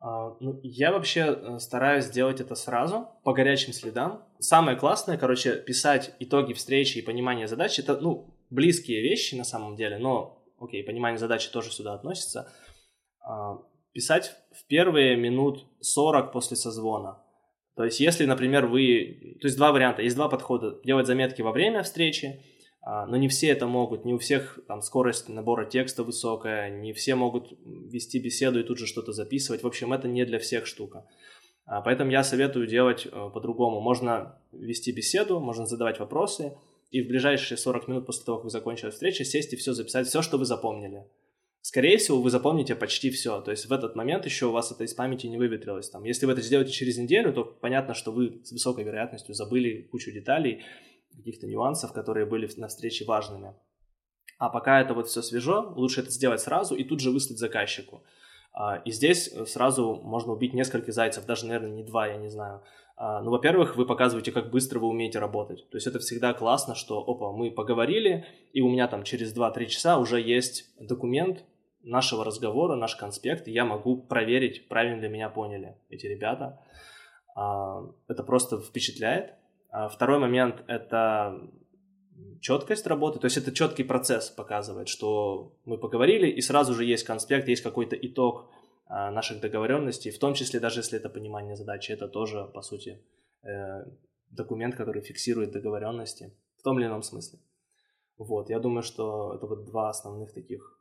Uh, 0.02 0.36
ну, 0.40 0.60
я 0.62 0.92
вообще 0.92 1.20
э, 1.20 1.58
стараюсь 1.58 2.10
делать 2.10 2.38
это 2.38 2.54
сразу, 2.54 3.08
по 3.22 3.32
горячим 3.32 3.72
следам. 3.72 4.22
Самое 4.38 4.76
классное, 4.76 5.16
короче, 5.16 5.56
писать 5.56 6.14
итоги 6.18 6.52
встречи 6.52 6.98
и 6.98 7.02
понимание 7.02 7.48
задачи, 7.48 7.80
это, 7.80 7.98
ну, 7.98 8.36
близкие 8.50 9.00
вещи 9.00 9.34
на 9.34 9.44
самом 9.44 9.76
деле, 9.76 9.96
но, 9.96 10.44
окей, 10.58 10.84
понимание 10.84 11.18
задачи 11.18 11.50
тоже 11.50 11.72
сюда 11.72 11.94
относится. 11.94 12.52
Uh, 13.26 13.64
писать 13.92 14.36
в 14.52 14.66
первые 14.66 15.16
минут 15.16 15.66
40 15.80 16.32
после 16.32 16.58
созвона. 16.58 17.22
То 17.76 17.84
есть, 17.84 17.98
если, 17.98 18.26
например, 18.26 18.66
вы... 18.66 19.38
То 19.40 19.46
есть, 19.46 19.56
два 19.56 19.72
варианта. 19.72 20.02
Есть 20.02 20.16
два 20.16 20.28
подхода. 20.28 20.80
Делать 20.84 21.06
заметки 21.06 21.42
во 21.42 21.50
время 21.50 21.82
встречи, 21.82 22.26
а, 22.26 22.40
но 22.84 23.16
не 23.16 23.28
все 23.28 23.48
это 23.48 23.66
могут. 23.66 24.04
Не 24.04 24.14
у 24.14 24.18
всех 24.18 24.58
там 24.68 24.82
скорость 24.82 25.28
набора 25.28 25.64
текста 25.64 26.04
высокая, 26.04 26.70
не 26.70 26.92
все 26.92 27.14
могут 27.14 27.52
вести 27.64 28.18
беседу 28.18 28.60
и 28.60 28.62
тут 28.62 28.78
же 28.78 28.86
что-то 28.86 29.12
записывать. 29.12 29.62
В 29.62 29.66
общем, 29.66 29.92
это 29.92 30.06
не 30.06 30.24
для 30.24 30.38
всех 30.38 30.66
штука. 30.66 31.06
А, 31.66 31.80
поэтому 31.80 32.10
я 32.10 32.22
советую 32.22 32.66
делать 32.66 33.06
э, 33.06 33.10
по-другому. 33.10 33.80
Можно 33.80 34.38
вести 34.52 34.92
беседу, 34.92 35.40
можно 35.40 35.64
задавать 35.64 35.98
вопросы, 35.98 36.58
и 36.90 37.00
в 37.00 37.08
ближайшие 37.08 37.56
40 37.56 37.88
минут 37.88 38.06
после 38.06 38.24
того, 38.24 38.38
как 38.38 38.44
вы 38.44 38.50
закончили 38.50 38.90
встречу, 38.90 39.24
сесть 39.24 39.52
и 39.54 39.56
все 39.56 39.72
записать, 39.72 40.06
все, 40.06 40.20
что 40.20 40.36
вы 40.36 40.44
запомнили 40.44 41.04
скорее 41.64 41.96
всего, 41.96 42.20
вы 42.20 42.28
запомните 42.28 42.74
почти 42.74 43.10
все. 43.10 43.40
То 43.40 43.50
есть 43.50 43.66
в 43.66 43.72
этот 43.72 43.96
момент 43.96 44.26
еще 44.26 44.46
у 44.46 44.52
вас 44.52 44.70
это 44.70 44.84
из 44.84 44.92
памяти 44.92 45.26
не 45.28 45.38
выветрилось. 45.38 45.88
Там, 45.88 46.04
если 46.04 46.26
вы 46.26 46.32
это 46.32 46.42
сделаете 46.42 46.72
через 46.72 46.98
неделю, 46.98 47.32
то 47.32 47.42
понятно, 47.44 47.94
что 47.94 48.12
вы 48.12 48.42
с 48.44 48.52
высокой 48.52 48.84
вероятностью 48.84 49.34
забыли 49.34 49.88
кучу 49.90 50.12
деталей, 50.12 50.62
каких-то 51.16 51.46
нюансов, 51.46 51.92
которые 51.92 52.26
были 52.26 52.48
на 52.56 52.68
встрече 52.68 53.04
важными. 53.04 53.54
А 54.38 54.48
пока 54.48 54.80
это 54.80 54.94
вот 54.94 55.08
все 55.08 55.22
свежо, 55.22 55.72
лучше 55.76 56.00
это 56.00 56.10
сделать 56.10 56.40
сразу 56.40 56.74
и 56.74 56.84
тут 56.84 57.00
же 57.00 57.10
выслать 57.10 57.38
заказчику. 57.38 58.04
А, 58.52 58.76
и 58.84 58.90
здесь 58.90 59.32
сразу 59.46 60.00
можно 60.02 60.32
убить 60.32 60.54
несколько 60.54 60.92
зайцев, 60.92 61.26
даже, 61.26 61.46
наверное, 61.46 61.70
не 61.70 61.84
два, 61.84 62.06
я 62.06 62.16
не 62.16 62.28
знаю. 62.28 62.62
А, 62.96 63.22
ну, 63.22 63.30
во-первых, 63.30 63.76
вы 63.76 63.86
показываете, 63.86 64.32
как 64.32 64.50
быстро 64.50 64.78
вы 64.78 64.88
умеете 64.88 65.18
работать. 65.18 65.68
То 65.70 65.76
есть 65.76 65.86
это 65.86 65.98
всегда 65.98 66.32
классно, 66.32 66.74
что, 66.74 67.00
опа, 67.00 67.32
мы 67.32 67.50
поговорили, 67.50 68.26
и 68.52 68.60
у 68.60 68.68
меня 68.68 68.86
там 68.86 69.02
через 69.02 69.36
2-3 69.36 69.66
часа 69.66 69.98
уже 69.98 70.20
есть 70.20 70.72
документ, 70.78 71.44
нашего 71.84 72.24
разговора, 72.24 72.76
наш 72.76 72.96
конспект, 72.96 73.46
и 73.46 73.52
я 73.52 73.64
могу 73.64 73.98
проверить, 73.98 74.68
правильно 74.68 75.02
ли 75.02 75.08
меня 75.08 75.28
поняли 75.28 75.76
эти 75.90 76.06
ребята. 76.06 76.60
А, 77.36 77.82
это 78.08 78.22
просто 78.22 78.58
впечатляет. 78.60 79.34
А 79.76 79.88
второй 79.88 80.20
момент— 80.20 80.62
это 80.68 81.50
четкость 82.40 82.86
работы, 82.86 83.18
то 83.18 83.24
есть 83.24 83.36
это 83.36 83.50
четкий 83.50 83.82
процесс 83.82 84.30
показывает, 84.30 84.86
что 84.86 85.58
мы 85.64 85.78
поговорили, 85.78 86.28
и 86.28 86.40
сразу 86.42 86.74
же 86.74 86.84
есть 86.84 87.02
конспект, 87.02 87.48
есть 87.48 87.64
какой-то 87.64 87.96
итог 87.96 88.48
а, 88.86 89.10
наших 89.10 89.40
договоренностей, 89.40 90.12
в 90.12 90.18
том 90.20 90.34
числе 90.34 90.60
даже 90.60 90.78
если 90.78 91.00
это 91.00 91.08
понимание 91.08 91.56
задачи, 91.56 91.90
это 91.90 92.06
тоже, 92.06 92.48
по 92.54 92.62
сути, 92.62 93.02
э, 93.42 93.84
документ, 94.30 94.76
который 94.76 95.02
фиксирует 95.02 95.50
договоренности 95.50 96.32
в 96.56 96.62
том 96.62 96.78
или 96.78 96.86
ином 96.86 97.02
смысле. 97.02 97.40
Вот, 98.16 98.50
я 98.50 98.60
думаю, 98.60 98.84
что 98.84 99.34
это 99.34 99.48
вот 99.48 99.64
два 99.64 99.90
основных 99.90 100.32
таких 100.32 100.80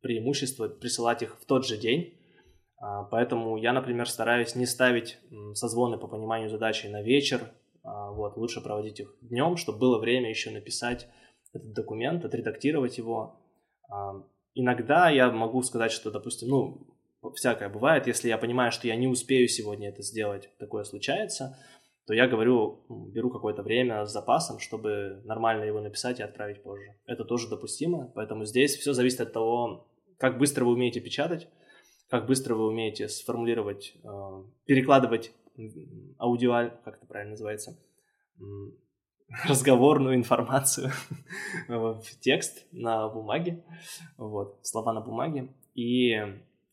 преимущество 0.00 0.68
присылать 0.68 1.22
их 1.22 1.38
в 1.40 1.46
тот 1.46 1.64
же 1.64 1.76
день. 1.76 2.18
А, 2.78 3.04
поэтому 3.04 3.56
я, 3.56 3.72
например, 3.72 4.08
стараюсь 4.08 4.56
не 4.56 4.66
ставить 4.66 5.20
созвоны 5.54 5.96
по 5.96 6.08
пониманию 6.08 6.50
задачи 6.50 6.88
на 6.88 7.02
вечер. 7.02 7.52
Вот, 8.16 8.36
лучше 8.36 8.62
проводить 8.62 9.00
их 9.00 9.14
днем, 9.20 9.56
чтобы 9.56 9.78
было 9.78 9.98
время 9.98 10.30
еще 10.30 10.50
написать 10.50 11.06
этот 11.52 11.72
документ, 11.72 12.24
отредактировать 12.24 12.98
его. 12.98 13.40
А, 13.90 14.22
иногда 14.54 15.10
я 15.10 15.30
могу 15.30 15.62
сказать, 15.62 15.92
что, 15.92 16.10
допустим, 16.10 16.48
ну, 16.48 16.86
всякое 17.34 17.68
бывает, 17.68 18.06
если 18.06 18.28
я 18.28 18.38
понимаю, 18.38 18.72
что 18.72 18.86
я 18.86 18.96
не 18.96 19.06
успею 19.06 19.48
сегодня 19.48 19.90
это 19.90 20.02
сделать, 20.02 20.50
такое 20.58 20.84
случается, 20.84 21.58
то 22.06 22.14
я 22.14 22.28
говорю, 22.28 22.84
беру 22.88 23.30
какое-то 23.30 23.62
время 23.62 24.06
с 24.06 24.12
запасом, 24.12 24.60
чтобы 24.60 25.20
нормально 25.24 25.64
его 25.64 25.80
написать 25.80 26.20
и 26.20 26.22
отправить 26.22 26.62
позже. 26.62 26.94
Это 27.04 27.24
тоже 27.24 27.48
допустимо, 27.48 28.12
поэтому 28.14 28.44
здесь 28.44 28.76
все 28.76 28.92
зависит 28.92 29.20
от 29.20 29.32
того, 29.32 29.88
как 30.18 30.38
быстро 30.38 30.64
вы 30.64 30.72
умеете 30.72 31.00
печатать, 31.00 31.48
как 32.08 32.26
быстро 32.26 32.54
вы 32.54 32.68
умеете 32.68 33.08
сформулировать, 33.08 33.94
э, 34.04 34.44
перекладывать 34.64 35.32
аудио, 36.20 36.70
как 36.84 36.98
это 36.98 37.06
правильно 37.06 37.32
называется, 37.32 37.76
разговорную 39.44 40.14
информацию 40.14 40.90
в 41.68 42.02
текст 42.20 42.66
на 42.72 43.08
бумаге, 43.08 43.64
вот, 44.16 44.58
слова 44.62 44.92
на 44.92 45.00
бумаге, 45.00 45.48
и 45.74 46.16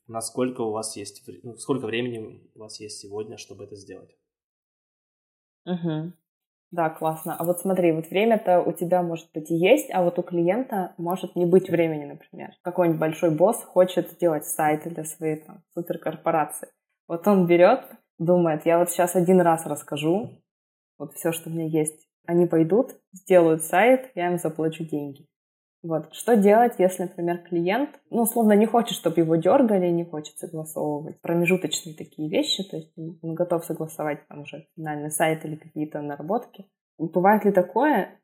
насколько 0.07 0.61
у 0.61 0.71
вас 0.71 0.95
есть, 0.95 1.23
ну, 1.43 1.57
сколько 1.57 1.85
времени 1.85 2.41
у 2.55 2.59
вас 2.59 2.79
есть 2.79 2.99
сегодня, 2.99 3.37
чтобы 3.37 3.63
это 3.65 3.75
сделать. 3.75 4.15
Угу. 5.65 6.13
Да, 6.71 6.89
классно. 6.89 7.35
А 7.37 7.43
вот 7.43 7.59
смотри, 7.59 7.91
вот 7.91 8.07
время-то 8.07 8.59
у 8.59 8.73
тебя, 8.73 9.03
может 9.03 9.29
быть, 9.31 9.51
и 9.51 9.55
есть, 9.55 9.91
а 9.93 10.03
вот 10.03 10.17
у 10.17 10.23
клиента 10.23 10.95
может 10.97 11.35
не 11.35 11.45
быть 11.45 11.69
времени, 11.69 12.05
например. 12.05 12.49
Какой-нибудь 12.63 12.99
большой 12.99 13.29
босс 13.29 13.63
хочет 13.63 14.11
сделать 14.11 14.45
сайт 14.45 14.83
для 14.85 15.03
своей 15.03 15.37
там, 15.37 15.61
суперкорпорации. 15.75 16.69
Вот 17.07 17.27
он 17.27 17.45
берет, 17.45 17.85
думает, 18.17 18.65
я 18.65 18.79
вот 18.79 18.89
сейчас 18.89 19.15
один 19.15 19.41
раз 19.41 19.67
расскажу, 19.67 20.42
вот 21.03 21.13
все, 21.13 21.31
что 21.31 21.49
у 21.49 21.53
меня 21.53 21.65
есть. 21.65 22.07
Они 22.25 22.45
пойдут, 22.45 22.95
сделают 23.11 23.63
сайт, 23.63 24.11
я 24.15 24.31
им 24.31 24.37
заплачу 24.37 24.85
деньги. 24.85 25.27
Вот. 25.83 26.13
Что 26.13 26.37
делать, 26.37 26.75
если, 26.77 27.03
например, 27.03 27.39
клиент, 27.39 27.99
ну, 28.09 28.21
условно, 28.21 28.53
не 28.53 28.65
хочет, 28.65 28.95
чтобы 28.95 29.19
его 29.19 29.35
дергали, 29.35 29.89
не 29.89 30.05
хочет 30.05 30.37
согласовывать 30.37 31.19
промежуточные 31.19 31.93
такие 31.93 32.29
вещи, 32.29 32.63
то 32.63 32.77
есть 32.77 32.93
он 32.97 33.35
готов 33.35 33.65
согласовать 33.65 34.25
там 34.29 34.41
уже 34.41 34.65
финальный 34.77 35.11
сайт 35.11 35.43
или 35.43 35.57
какие-то 35.57 36.01
наработки. 36.01 36.65
Бывает 36.97 37.43
ли 37.43 37.51
такое, 37.51 38.21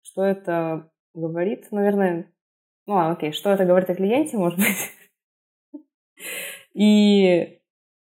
что 0.00 0.24
это 0.24 0.90
говорит, 1.12 1.70
наверное, 1.70 2.32
ну, 2.86 2.94
ладно, 2.94 3.12
окей, 3.12 3.32
что 3.32 3.50
это 3.50 3.66
говорит 3.66 3.90
о 3.90 3.94
клиенте, 3.94 4.38
может 4.38 4.58
быть, 4.58 5.82
и 6.72 7.60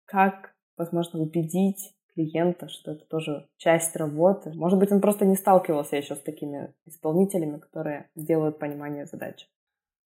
как, 0.03 0.55
возможно, 0.75 1.21
убедить 1.21 1.95
клиента, 2.19 2.67
что 2.67 2.91
это 2.91 3.05
тоже 3.05 3.47
часть 3.57 3.95
работы. 3.95 4.51
Может 4.53 4.79
быть, 4.79 4.91
он 4.91 5.01
просто 5.01 5.25
не 5.25 5.35
сталкивался 5.35 5.95
еще 5.95 6.15
с 6.15 6.21
такими 6.21 6.73
исполнителями, 6.85 7.57
которые 7.57 8.09
делают 8.15 8.59
понимание 8.59 9.05
задач. 9.05 9.47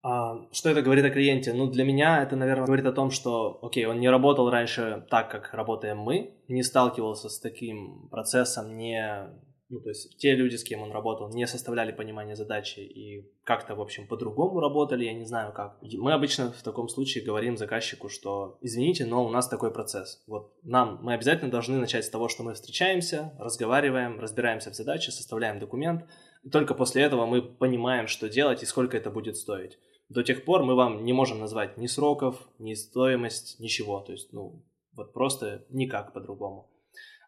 А, 0.04 0.48
что 0.52 0.70
это 0.70 0.82
говорит 0.82 1.06
о 1.06 1.10
клиенте? 1.10 1.54
Ну, 1.54 1.68
для 1.68 1.86
меня 1.86 2.22
это, 2.22 2.36
наверное, 2.36 2.66
говорит 2.66 2.86
о 2.86 2.92
том, 2.92 3.10
что, 3.10 3.60
окей, 3.62 3.86
он 3.86 4.00
не 4.00 4.10
работал 4.10 4.50
раньше 4.50 5.06
так, 5.10 5.32
как 5.32 5.54
работаем 5.54 5.98
мы, 5.98 6.34
не 6.48 6.62
сталкивался 6.62 7.30
с 7.30 7.40
таким 7.40 8.10
процессом, 8.10 8.78
не 8.78 9.30
ну, 9.74 9.80
то 9.80 9.90
есть 9.90 10.18
те 10.18 10.36
люди, 10.36 10.56
с 10.56 10.64
кем 10.64 10.84
он 10.84 10.92
работал, 10.92 11.30
не 11.30 11.48
составляли 11.48 11.92
понимание 11.92 12.36
задачи 12.36 12.80
и 12.80 13.28
как-то, 13.44 13.74
в 13.74 13.82
общем, 13.82 14.08
по-другому 14.08 14.60
работали, 14.60 15.06
я 15.06 15.14
не 15.14 15.26
знаю 15.26 15.52
как. 15.52 15.80
Мы 15.82 16.14
обычно 16.14 16.52
в 16.52 16.62
таком 16.62 16.88
случае 16.88 17.26
говорим 17.26 17.58
заказчику, 17.58 18.08
что 18.08 18.60
извините, 18.62 19.08
но 19.08 19.26
у 19.26 19.30
нас 19.30 19.48
такой 19.48 19.74
процесс. 19.74 20.22
Вот 20.28 20.54
нам, 20.62 21.00
мы 21.02 21.14
обязательно 21.14 21.50
должны 21.50 21.80
начать 21.80 22.06
с 22.06 22.10
того, 22.10 22.30
что 22.30 22.44
мы 22.44 22.54
встречаемся, 22.54 23.34
разговариваем, 23.40 24.20
разбираемся 24.20 24.70
в 24.70 24.76
задаче, 24.76 25.12
составляем 25.12 25.58
документ, 25.58 26.06
и 26.44 26.52
только 26.52 26.76
после 26.76 27.02
этого 27.02 27.26
мы 27.26 27.42
понимаем, 27.42 28.06
что 28.06 28.30
делать 28.30 28.62
и 28.62 28.68
сколько 28.68 28.96
это 28.96 29.10
будет 29.10 29.38
стоить. 29.38 29.80
До 30.08 30.22
тех 30.22 30.46
пор 30.46 30.62
мы 30.64 30.76
вам 30.76 31.04
не 31.04 31.14
можем 31.14 31.40
назвать 31.40 31.78
ни 31.78 31.88
сроков, 31.88 32.48
ни 32.60 32.76
стоимость, 32.76 33.60
ничего. 33.60 34.02
То 34.02 34.12
есть, 34.12 34.32
ну, 34.34 34.64
вот 34.92 35.14
просто 35.14 35.66
никак 35.70 36.14
по-другому. 36.14 36.70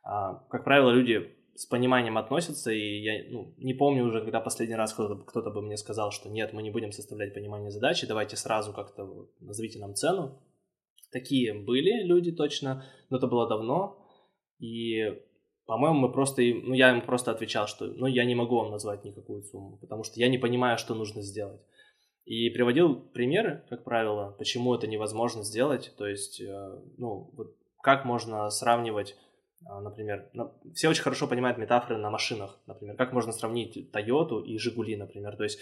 А, 0.04 0.36
как 0.50 0.64
правило, 0.64 0.92
люди 0.92 1.36
с 1.56 1.66
пониманием 1.66 2.18
относятся, 2.18 2.72
и 2.72 3.00
я 3.00 3.24
ну, 3.30 3.54
не 3.58 3.74
помню 3.74 4.06
уже, 4.06 4.22
когда 4.22 4.42
последний 4.42 4.76
раз 4.76 4.94
кто-то, 4.94 5.24
кто-то 5.24 5.52
бы 5.52 5.62
мне 5.62 5.78
сказал, 5.78 6.12
что 6.12 6.30
нет, 6.30 6.52
мы 6.52 6.62
не 6.62 6.70
будем 6.70 6.92
составлять 6.92 7.34
понимание 7.34 7.72
задачи, 7.72 8.06
давайте 8.06 8.36
сразу 8.36 8.74
как-то 8.74 9.06
вот, 9.06 9.32
назовите 9.40 9.80
нам 9.80 9.96
цену. 9.96 10.42
Такие 11.12 11.54
были 11.54 12.04
люди 12.04 12.34
точно, 12.34 12.84
но 13.10 13.18
это 13.18 13.28
было 13.28 13.48
давно, 13.48 14.06
и, 14.60 15.22
по-моему, 15.66 16.00
мы 16.00 16.12
просто, 16.12 16.42
ну, 16.42 16.74
я 16.74 16.92
им 16.92 17.02
просто 17.06 17.32
отвечал, 17.32 17.68
что, 17.68 17.86
ну, 17.86 18.06
я 18.08 18.26
не 18.26 18.36
могу 18.36 18.58
вам 18.58 18.72
назвать 18.72 19.06
никакую 19.06 19.44
сумму, 19.44 19.78
потому 19.78 20.04
что 20.04 20.20
я 20.20 20.28
не 20.28 20.38
понимаю, 20.38 20.78
что 20.78 20.94
нужно 20.94 21.22
сделать. 21.22 21.62
И 22.26 22.50
приводил 22.50 22.96
примеры, 22.96 23.64
как 23.70 23.84
правило, 23.86 24.36
почему 24.38 24.74
это 24.76 24.88
невозможно 24.88 25.44
сделать, 25.44 25.94
то 25.98 26.06
есть, 26.06 26.42
э, 26.42 26.82
ну, 26.98 27.30
вот 27.34 27.56
как 27.82 28.04
можно 28.04 28.50
сравнивать 28.50 29.16
например, 29.62 30.30
все 30.74 30.90
очень 30.90 31.02
хорошо 31.02 31.28
понимают 31.28 31.58
метафоры 31.58 31.98
на 31.98 32.10
машинах, 32.10 32.60
например, 32.68 32.96
как 32.96 33.14
можно 33.14 33.32
сравнить 33.32 33.90
Toyota 33.94 34.44
и 34.44 34.58
Жигули, 34.58 34.96
например, 34.96 35.36
то 35.36 35.44
есть 35.44 35.60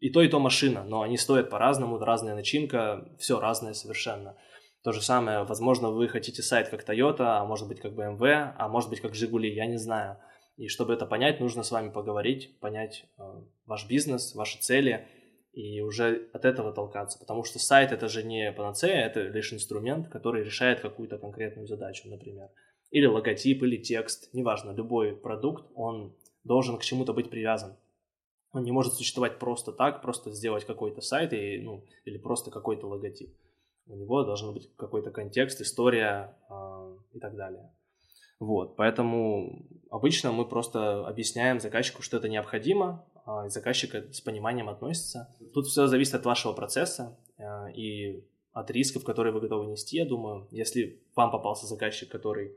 и 0.00 0.10
то, 0.10 0.22
и 0.22 0.28
то 0.28 0.38
машина, 0.38 0.84
но 0.84 1.02
они 1.02 1.16
стоят 1.16 1.50
по-разному, 1.50 1.98
разная 1.98 2.34
начинка, 2.34 3.08
все 3.18 3.40
разное 3.40 3.74
совершенно. 3.74 4.36
То 4.84 4.92
же 4.92 5.00
самое, 5.00 5.44
возможно, 5.44 5.90
вы 5.90 6.08
хотите 6.08 6.42
сайт 6.42 6.68
как 6.68 6.88
Toyota, 6.88 7.38
а 7.38 7.44
может 7.44 7.68
быть 7.68 7.80
как 7.80 7.92
BMW, 7.92 8.52
а 8.56 8.68
может 8.68 8.90
быть 8.90 9.00
как 9.00 9.14
Жигули, 9.14 9.52
я 9.52 9.66
не 9.66 9.76
знаю. 9.76 10.18
И 10.56 10.68
чтобы 10.68 10.92
это 10.92 11.06
понять, 11.06 11.40
нужно 11.40 11.62
с 11.62 11.70
вами 11.70 11.90
поговорить, 11.90 12.58
понять 12.60 13.06
э, 13.18 13.22
ваш 13.64 13.88
бизнес, 13.88 14.34
ваши 14.34 14.58
цели, 14.58 15.08
и 15.52 15.80
уже 15.80 16.28
от 16.32 16.44
этого 16.44 16.72
толкаться, 16.72 17.18
потому 17.18 17.44
что 17.44 17.58
сайт 17.58 17.92
это 17.92 18.08
же 18.08 18.22
не 18.22 18.52
панацея, 18.52 19.06
это 19.06 19.20
лишь 19.20 19.52
инструмент, 19.52 20.08
который 20.08 20.44
решает 20.44 20.80
какую-то 20.80 21.18
конкретную 21.18 21.66
задачу, 21.66 22.08
например 22.08 22.48
или 22.92 23.06
логотип, 23.06 23.62
или 23.62 23.78
текст, 23.78 24.32
неважно, 24.32 24.70
любой 24.70 25.16
продукт, 25.16 25.64
он 25.74 26.14
должен 26.44 26.78
к 26.78 26.82
чему-то 26.82 27.12
быть 27.12 27.30
привязан. 27.30 27.74
Он 28.52 28.62
не 28.62 28.70
может 28.70 28.92
существовать 28.92 29.38
просто 29.38 29.72
так, 29.72 30.02
просто 30.02 30.30
сделать 30.30 30.66
какой-то 30.66 31.00
сайт 31.00 31.32
и, 31.32 31.58
ну, 31.58 31.84
или 32.04 32.18
просто 32.18 32.50
какой-то 32.50 32.86
логотип. 32.86 33.34
У 33.86 33.96
него 33.96 34.22
должен 34.24 34.52
быть 34.52 34.70
какой-то 34.76 35.10
контекст, 35.10 35.62
история 35.62 36.36
э, 36.50 36.96
и 37.14 37.18
так 37.18 37.34
далее. 37.34 37.72
Вот, 38.38 38.76
поэтому 38.76 39.66
обычно 39.90 40.32
мы 40.32 40.44
просто 40.44 41.06
объясняем 41.06 41.60
заказчику, 41.60 42.02
что 42.02 42.18
это 42.18 42.28
необходимо, 42.28 43.06
а, 43.24 43.46
и 43.46 43.48
заказчик 43.48 43.94
с 44.12 44.20
пониманием 44.20 44.68
относится. 44.68 45.34
Тут 45.54 45.66
все 45.66 45.86
зависит 45.86 46.14
от 46.14 46.26
вашего 46.26 46.52
процесса 46.52 47.16
а, 47.38 47.68
и 47.70 48.24
от 48.52 48.70
рисков, 48.70 49.04
которые 49.04 49.32
вы 49.32 49.40
готовы 49.40 49.66
нести, 49.66 49.96
я 49.96 50.04
думаю. 50.04 50.48
Если 50.50 51.00
вам 51.14 51.30
попался 51.30 51.66
заказчик, 51.66 52.10
который 52.10 52.56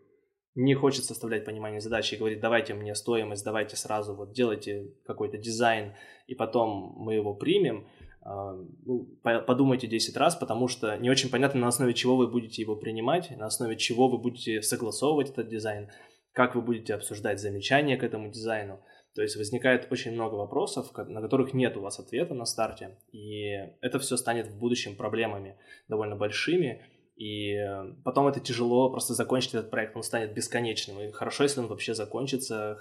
не 0.56 0.74
хочет 0.74 1.04
составлять 1.04 1.46
понимание 1.46 1.82
задачи 1.82 2.16
и 2.16 2.18
говорит, 2.18 2.40
давайте 2.40 2.74
мне 2.74 2.96
стоимость, 2.96 3.44
давайте 3.44 3.76
сразу 3.76 4.16
вот 4.16 4.32
делайте 4.32 4.94
какой-то 5.06 5.38
дизайн, 5.38 5.94
и 6.28 6.36
потом 6.36 6.96
мы 6.98 7.14
его 7.14 7.34
примем, 7.34 7.88
а, 8.22 8.54
ну, 8.86 9.08
подумайте 9.22 9.86
10 9.86 10.18
раз, 10.18 10.36
потому 10.36 10.68
что 10.68 10.98
не 10.98 11.10
очень 11.10 11.30
понятно, 11.30 11.60
на 11.60 11.68
основе 11.68 11.94
чего 11.94 12.16
вы 12.16 12.28
будете 12.28 12.62
его 12.62 12.76
принимать, 12.76 13.30
на 13.38 13.46
основе 13.46 13.76
чего 13.78 14.08
вы 14.08 14.18
будете 14.18 14.62
согласовывать 14.62 15.30
этот 15.30 15.48
дизайн, 15.48 15.90
как 16.32 16.56
вы 16.56 16.62
будете 16.62 16.96
обсуждать 16.96 17.40
замечания 17.40 17.98
к 17.98 18.04
этому 18.04 18.32
дизайну. 18.32 18.80
То 19.14 19.22
есть 19.22 19.38
возникает 19.38 19.88
очень 19.92 20.12
много 20.12 20.36
вопросов, 20.36 20.92
на 20.98 21.22
которых 21.22 21.54
нет 21.54 21.78
у 21.78 21.82
вас 21.82 22.00
ответа 22.00 22.34
на 22.34 22.46
старте, 22.46 22.98
и 23.12 23.54
это 23.80 24.00
все 24.00 24.18
станет 24.18 24.48
в 24.48 24.58
будущем 24.58 24.96
проблемами 24.96 25.58
довольно 25.88 26.16
большими, 26.16 26.84
и 27.16 27.54
э, 27.54 27.94
потом 28.04 28.28
это 28.28 28.40
тяжело 28.42 28.90
просто 28.90 29.14
закончить 29.14 29.54
этот 29.54 29.72
проект, 29.72 29.96
он 29.96 30.04
станет 30.04 30.34
бесконечным. 30.34 31.00
И 31.00 31.12
хорошо, 31.12 31.44
если 31.44 31.62
он 31.62 31.68
вообще 31.68 31.94
закончится 31.94 32.78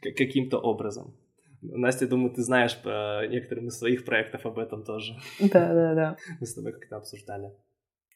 каким-то 0.00 0.58
образом. 0.58 1.14
Настя, 1.62 2.06
думаю, 2.06 2.30
ты 2.30 2.42
знаешь 2.42 2.80
по 2.80 3.26
некоторым 3.26 3.68
из 3.68 3.78
своих 3.78 4.04
проектов 4.04 4.46
об 4.46 4.58
этом 4.58 4.84
тоже. 4.84 5.16
Да, 5.40 5.72
да, 5.72 5.94
да. 5.94 6.16
Мы 6.40 6.46
с 6.46 6.54
тобой 6.54 6.72
как-то 6.72 6.98
обсуждали. 6.98 7.52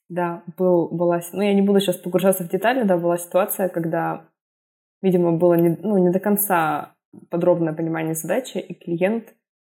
Да, 0.09 0.45
был, 0.57 0.89
была... 0.89 1.21
Ну, 1.33 1.43
я 1.43 1.55
не 1.55 1.63
буду 1.63 1.81
сейчас 1.81 1.97
погружаться 1.97 2.45
в 2.45 2.49
детали, 2.49 2.85
да, 2.85 2.99
была 2.99 3.19
ситуация, 3.19 3.69
когда, 3.69 4.29
видимо, 5.03 5.37
было 5.37 5.55
не, 5.55 5.77
ну, 5.83 5.99
не 5.99 6.11
до 6.11 6.21
конца 6.21 6.95
подробное 7.31 7.73
понимание 7.73 8.15
задачи, 8.15 8.59
и 8.59 8.75
клиент, 8.75 9.35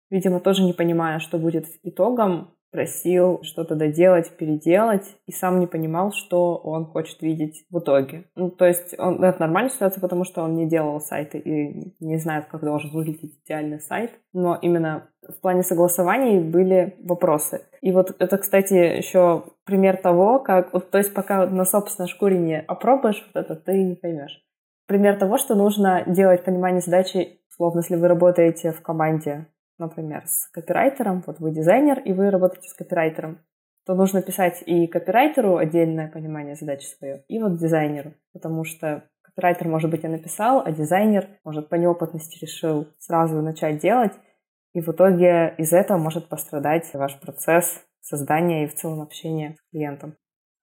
видимо, 0.10 0.40
тоже 0.40 0.64
не 0.64 0.74
понимая, 0.74 1.20
что 1.20 1.38
будет 1.38 1.66
итогом, 1.84 2.56
просил 2.76 3.40
что-то 3.42 3.76
доделать, 3.76 4.32
переделать, 4.32 5.16
и 5.28 5.32
сам 5.32 5.62
не 5.62 5.66
понимал, 5.66 6.12
что 6.12 6.58
он 6.58 6.86
хочет 6.86 7.22
видеть 7.22 7.66
в 7.70 7.80
итоге. 7.80 8.26
Ну, 8.36 8.50
то 8.50 8.66
есть 8.66 8.94
он, 9.00 9.24
это 9.24 9.40
нормальная 9.40 9.72
ситуация, 9.72 10.02
потому 10.02 10.26
что 10.26 10.42
он 10.44 10.58
не 10.58 10.68
делал 10.68 11.00
сайты 11.00 11.38
и 11.38 11.96
не 12.02 12.18
знает, 12.18 12.48
как 12.52 12.66
должен 12.66 12.92
выглядеть 12.92 13.40
идеальный 13.46 13.80
сайт. 13.80 14.12
Но 14.34 14.60
именно 14.62 15.08
в 15.26 15.40
плане 15.40 15.64
согласований 15.64 16.42
были 16.42 16.98
вопросы. 17.02 17.62
И 17.82 17.94
вот 17.94 18.14
это, 18.20 18.38
кстати, 18.38 18.74
еще 18.74 19.46
пример 19.64 19.96
того, 19.96 20.40
как... 20.40 20.74
Вот, 20.74 20.92
то 20.92 20.98
есть 20.98 21.14
пока 21.14 21.46
на 21.46 21.64
собственной 21.64 22.10
шкуре 22.10 22.38
не 22.38 22.60
опробуешь 22.60 23.26
вот 23.26 23.42
это, 23.42 23.56
ты 23.56 23.82
не 23.84 23.96
поймешь. 23.96 24.44
Пример 24.86 25.18
того, 25.18 25.38
что 25.38 25.56
нужно 25.56 26.04
делать 26.06 26.44
понимание 26.44 26.82
задачи, 26.82 27.40
словно 27.56 27.80
если 27.80 27.96
вы 27.96 28.10
работаете 28.10 28.74
в 28.74 28.82
команде 28.82 29.48
например, 29.78 30.24
с 30.26 30.48
копирайтером, 30.50 31.24
вот 31.26 31.40
вы 31.40 31.52
дизайнер, 31.52 32.00
и 32.00 32.14
вы 32.14 32.30
работаете 32.30 32.70
с 32.70 32.74
копирайтером, 32.74 33.40
то 33.86 33.94
нужно 33.94 34.22
писать 34.22 34.64
и 34.66 34.88
копирайтеру 34.88 35.58
отдельное 35.58 36.10
понимание 36.10 36.56
задачи 36.56 36.86
свое, 36.86 37.24
и 37.28 37.40
вот 37.40 37.58
дизайнеру, 37.58 38.14
потому 38.34 38.64
что 38.64 39.04
копирайтер, 39.22 39.68
может 39.68 39.92
быть, 39.92 40.04
и 40.04 40.08
написал, 40.08 40.62
а 40.66 40.72
дизайнер, 40.72 41.28
может, 41.44 41.70
по 41.70 41.76
неопытности 41.76 42.40
решил 42.42 42.88
сразу 42.98 43.42
начать 43.42 43.80
делать, 43.80 44.14
и 44.74 44.82
в 44.82 44.90
итоге 44.90 45.54
из 45.58 45.72
этого 45.72 45.98
может 45.98 46.28
пострадать 46.30 46.94
ваш 46.94 47.20
процесс 47.20 47.82
создания 48.02 48.64
и 48.66 48.68
в 48.68 48.76
целом 48.76 49.02
общения 49.02 49.56
с 49.56 49.72
клиентом. 49.72 50.16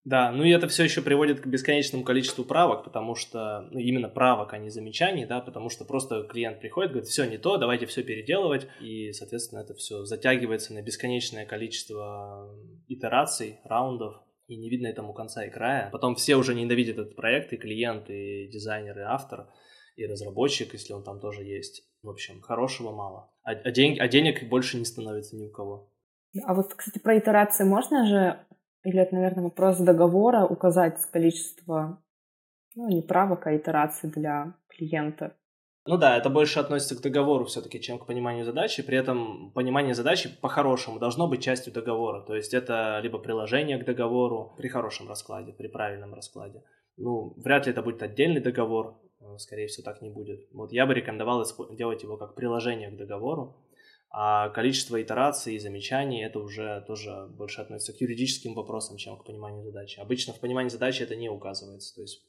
Да, 0.05 0.33
ну 0.33 0.43
и 0.43 0.51
это 0.51 0.67
все 0.67 0.83
еще 0.83 1.01
приводит 1.01 1.41
к 1.41 1.47
бесконечному 1.47 2.03
количеству 2.03 2.45
правок, 2.45 2.83
потому 2.83 3.15
что, 3.15 3.69
ну, 3.71 3.79
именно 3.79 4.09
правок, 4.09 4.53
а 4.53 4.59
не 4.59 4.69
замечаний, 4.69 5.27
да, 5.27 5.41
потому 5.41 5.71
что 5.71 5.85
просто 5.85 6.25
клиент 6.25 6.61
приходит, 6.61 6.91
говорит, 6.91 7.09
все 7.09 7.25
не 7.25 7.39
то, 7.39 7.57
давайте 7.57 7.87
все 7.87 8.03
переделывать, 8.03 8.67
и, 8.81 9.13
соответственно, 9.13 9.61
это 9.61 9.75
все 9.75 10.05
затягивается 10.05 10.75
на 10.75 10.83
бесконечное 10.83 11.47
количество 11.47 12.53
итераций, 12.89 13.61
раундов, 13.65 14.17
и 14.49 14.57
не 14.57 14.71
видно 14.71 14.89
этому 14.89 15.15
конца 15.15 15.45
и 15.45 15.51
края. 15.51 15.89
Потом 15.93 16.17
все 16.17 16.35
уже 16.35 16.55
ненавидят 16.55 16.99
этот 16.99 17.15
проект, 17.15 17.53
и 17.53 17.57
клиент, 17.57 18.11
и 18.11 18.49
дизайнер, 18.49 18.99
и 18.99 19.03
автор, 19.03 19.49
и 19.95 20.05
разработчик, 20.07 20.73
если 20.73 20.95
он 20.95 21.05
там 21.05 21.21
тоже 21.21 21.45
есть. 21.45 21.85
В 22.03 22.11
общем, 22.11 22.41
хорошего 22.41 22.91
мало. 22.91 23.31
А, 23.45 23.53
а, 23.53 23.71
день, 23.71 23.99
а 24.01 24.09
денег 24.09 24.49
больше 24.49 24.79
не 24.79 24.85
становится 24.85 25.37
ни 25.37 25.47
у 25.47 25.51
кого. 25.51 25.93
А 26.45 26.55
вот, 26.55 26.75
кстати, 26.75 26.99
про 26.99 27.19
итерации 27.19 27.65
можно 27.65 28.07
же 28.07 28.45
или 28.85 29.01
это, 29.01 29.15
наверное, 29.15 29.45
вопрос 29.45 29.79
договора, 29.79 30.45
указать 30.45 30.99
количество, 31.11 32.03
ну, 32.75 32.89
не 32.89 33.03
правок, 33.03 33.47
а 33.47 33.57
итераций 33.57 34.11
для 34.11 34.55
клиента. 34.69 35.37
Ну 35.85 35.97
да, 35.97 36.17
это 36.17 36.31
больше 36.31 36.61
относится 36.61 36.97
к 36.97 37.01
договору 37.03 37.45
все-таки, 37.45 37.81
чем 37.81 37.99
к 37.99 38.07
пониманию 38.07 38.45
задачи. 38.45 38.85
При 38.85 38.97
этом 38.97 39.51
понимание 39.53 39.95
задачи 39.95 40.31
по-хорошему 40.41 41.01
должно 41.01 41.27
быть 41.27 41.43
частью 41.43 41.73
договора. 41.73 42.23
То 42.23 42.37
есть 42.37 42.55
это 42.55 43.01
либо 43.03 43.19
приложение 43.19 43.79
к 43.79 43.85
договору 43.85 44.55
при 44.57 44.69
хорошем 44.69 45.09
раскладе, 45.09 45.53
при 45.53 45.67
правильном 45.67 46.15
раскладе. 46.15 46.63
Ну, 46.97 47.35
вряд 47.37 47.67
ли 47.67 47.73
это 47.73 47.83
будет 47.83 48.01
отдельный 48.03 48.41
договор, 48.41 49.01
э, 49.21 49.39
скорее 49.39 49.67
всего, 49.67 49.85
так 49.85 50.03
не 50.03 50.11
будет. 50.11 50.47
Вот 50.53 50.73
я 50.73 50.87
бы 50.87 50.95
рекомендовал 50.95 51.45
делать 51.73 52.03
его 52.05 52.17
как 52.17 52.37
приложение 52.37 52.91
к 52.91 52.97
договору. 52.97 53.57
А 54.15 54.51
количество 54.51 55.01
итераций 55.01 55.55
и 55.55 55.59
замечаний 55.59 56.23
это 56.23 56.39
уже 56.39 56.85
тоже 56.87 57.29
больше 57.31 57.63
относится 57.63 57.95
к 57.95 58.01
юридическим 58.03 58.55
вопросам, 58.55 58.99
чем 58.99 59.17
к 59.17 59.25
пониманию 59.25 59.65
задачи. 59.65 60.01
Обычно 60.01 60.35
в 60.35 60.41
понимании 60.41 60.69
задачи 60.69 61.03
это 61.03 61.17
не 61.17 61.31
указывается. 61.31 61.95
То 61.95 62.03
есть 62.03 62.23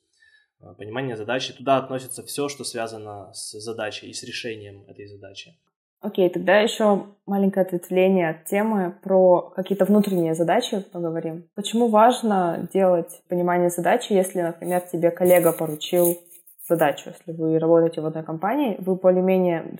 э, 0.61 0.73
понимание 0.77 1.17
задачи, 1.17 1.51
туда 1.51 1.77
относится 1.77 2.23
все, 2.23 2.47
что 2.47 2.63
связано 2.63 3.33
с 3.33 3.59
задачей 3.59 4.07
и 4.07 4.13
с 4.13 4.23
решением 4.23 4.85
этой 4.87 5.07
задачи. 5.07 5.57
Окей, 5.99 6.27
okay, 6.27 6.31
тогда 6.31 6.59
еще 6.59 7.05
маленькое 7.25 7.65
ответвление 7.65 8.29
от 8.29 8.45
темы 8.45 8.95
про 9.03 9.53
какие-то 9.55 9.83
внутренние 9.83 10.35
задачи 10.35 10.85
поговорим. 10.91 11.49
Почему 11.55 11.89
важно 11.89 12.67
делать 12.73 13.21
понимание 13.27 13.69
задачи, 13.69 14.13
если, 14.13 14.41
например, 14.41 14.81
тебе 14.81 15.11
коллега 15.11 15.51
поручил 15.51 16.17
задачу. 16.67 17.09
Если 17.09 17.31
вы 17.31 17.59
работаете 17.59 18.01
в 18.01 18.05
одной 18.05 18.23
компании, 18.23 18.77
вы 18.79 18.95
более-менее 18.95 19.77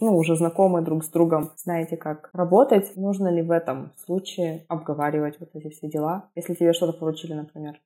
ну, 0.00 0.16
уже 0.16 0.36
знакомы 0.36 0.82
друг 0.82 1.04
с 1.04 1.08
другом, 1.08 1.50
знаете, 1.56 1.96
как 1.96 2.30
работать. 2.32 2.96
Нужно 2.96 3.28
ли 3.28 3.42
в 3.42 3.50
этом 3.50 3.92
случае 4.04 4.64
обговаривать 4.68 5.38
вот 5.40 5.50
эти 5.54 5.68
все 5.70 5.88
дела, 5.88 6.30
если 6.34 6.54
тебе 6.54 6.72
что-то 6.72 6.98
поручили, 6.98 7.34
например? 7.34 7.80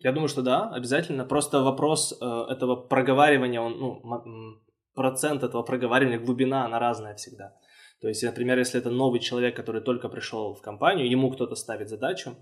Я 0.00 0.12
думаю, 0.12 0.28
что 0.28 0.42
да, 0.42 0.70
обязательно. 0.70 1.24
Просто 1.24 1.62
вопрос 1.62 2.18
э, 2.20 2.52
этого 2.52 2.76
проговаривания, 2.76 3.60
он, 3.60 3.78
ну, 3.78 4.58
процент 4.94 5.42
этого 5.42 5.62
проговаривания, 5.62 6.18
глубина, 6.18 6.64
она 6.64 6.78
разная 6.78 7.14
всегда. 7.14 7.54
То 8.00 8.08
есть, 8.08 8.22
например, 8.22 8.58
если 8.58 8.80
это 8.80 8.90
новый 8.90 9.20
человек, 9.20 9.56
который 9.56 9.80
только 9.80 10.08
пришел 10.08 10.54
в 10.54 10.60
компанию, 10.60 11.10
ему 11.10 11.30
кто-то 11.30 11.56
ставит 11.56 11.88
задачу, 11.88 12.36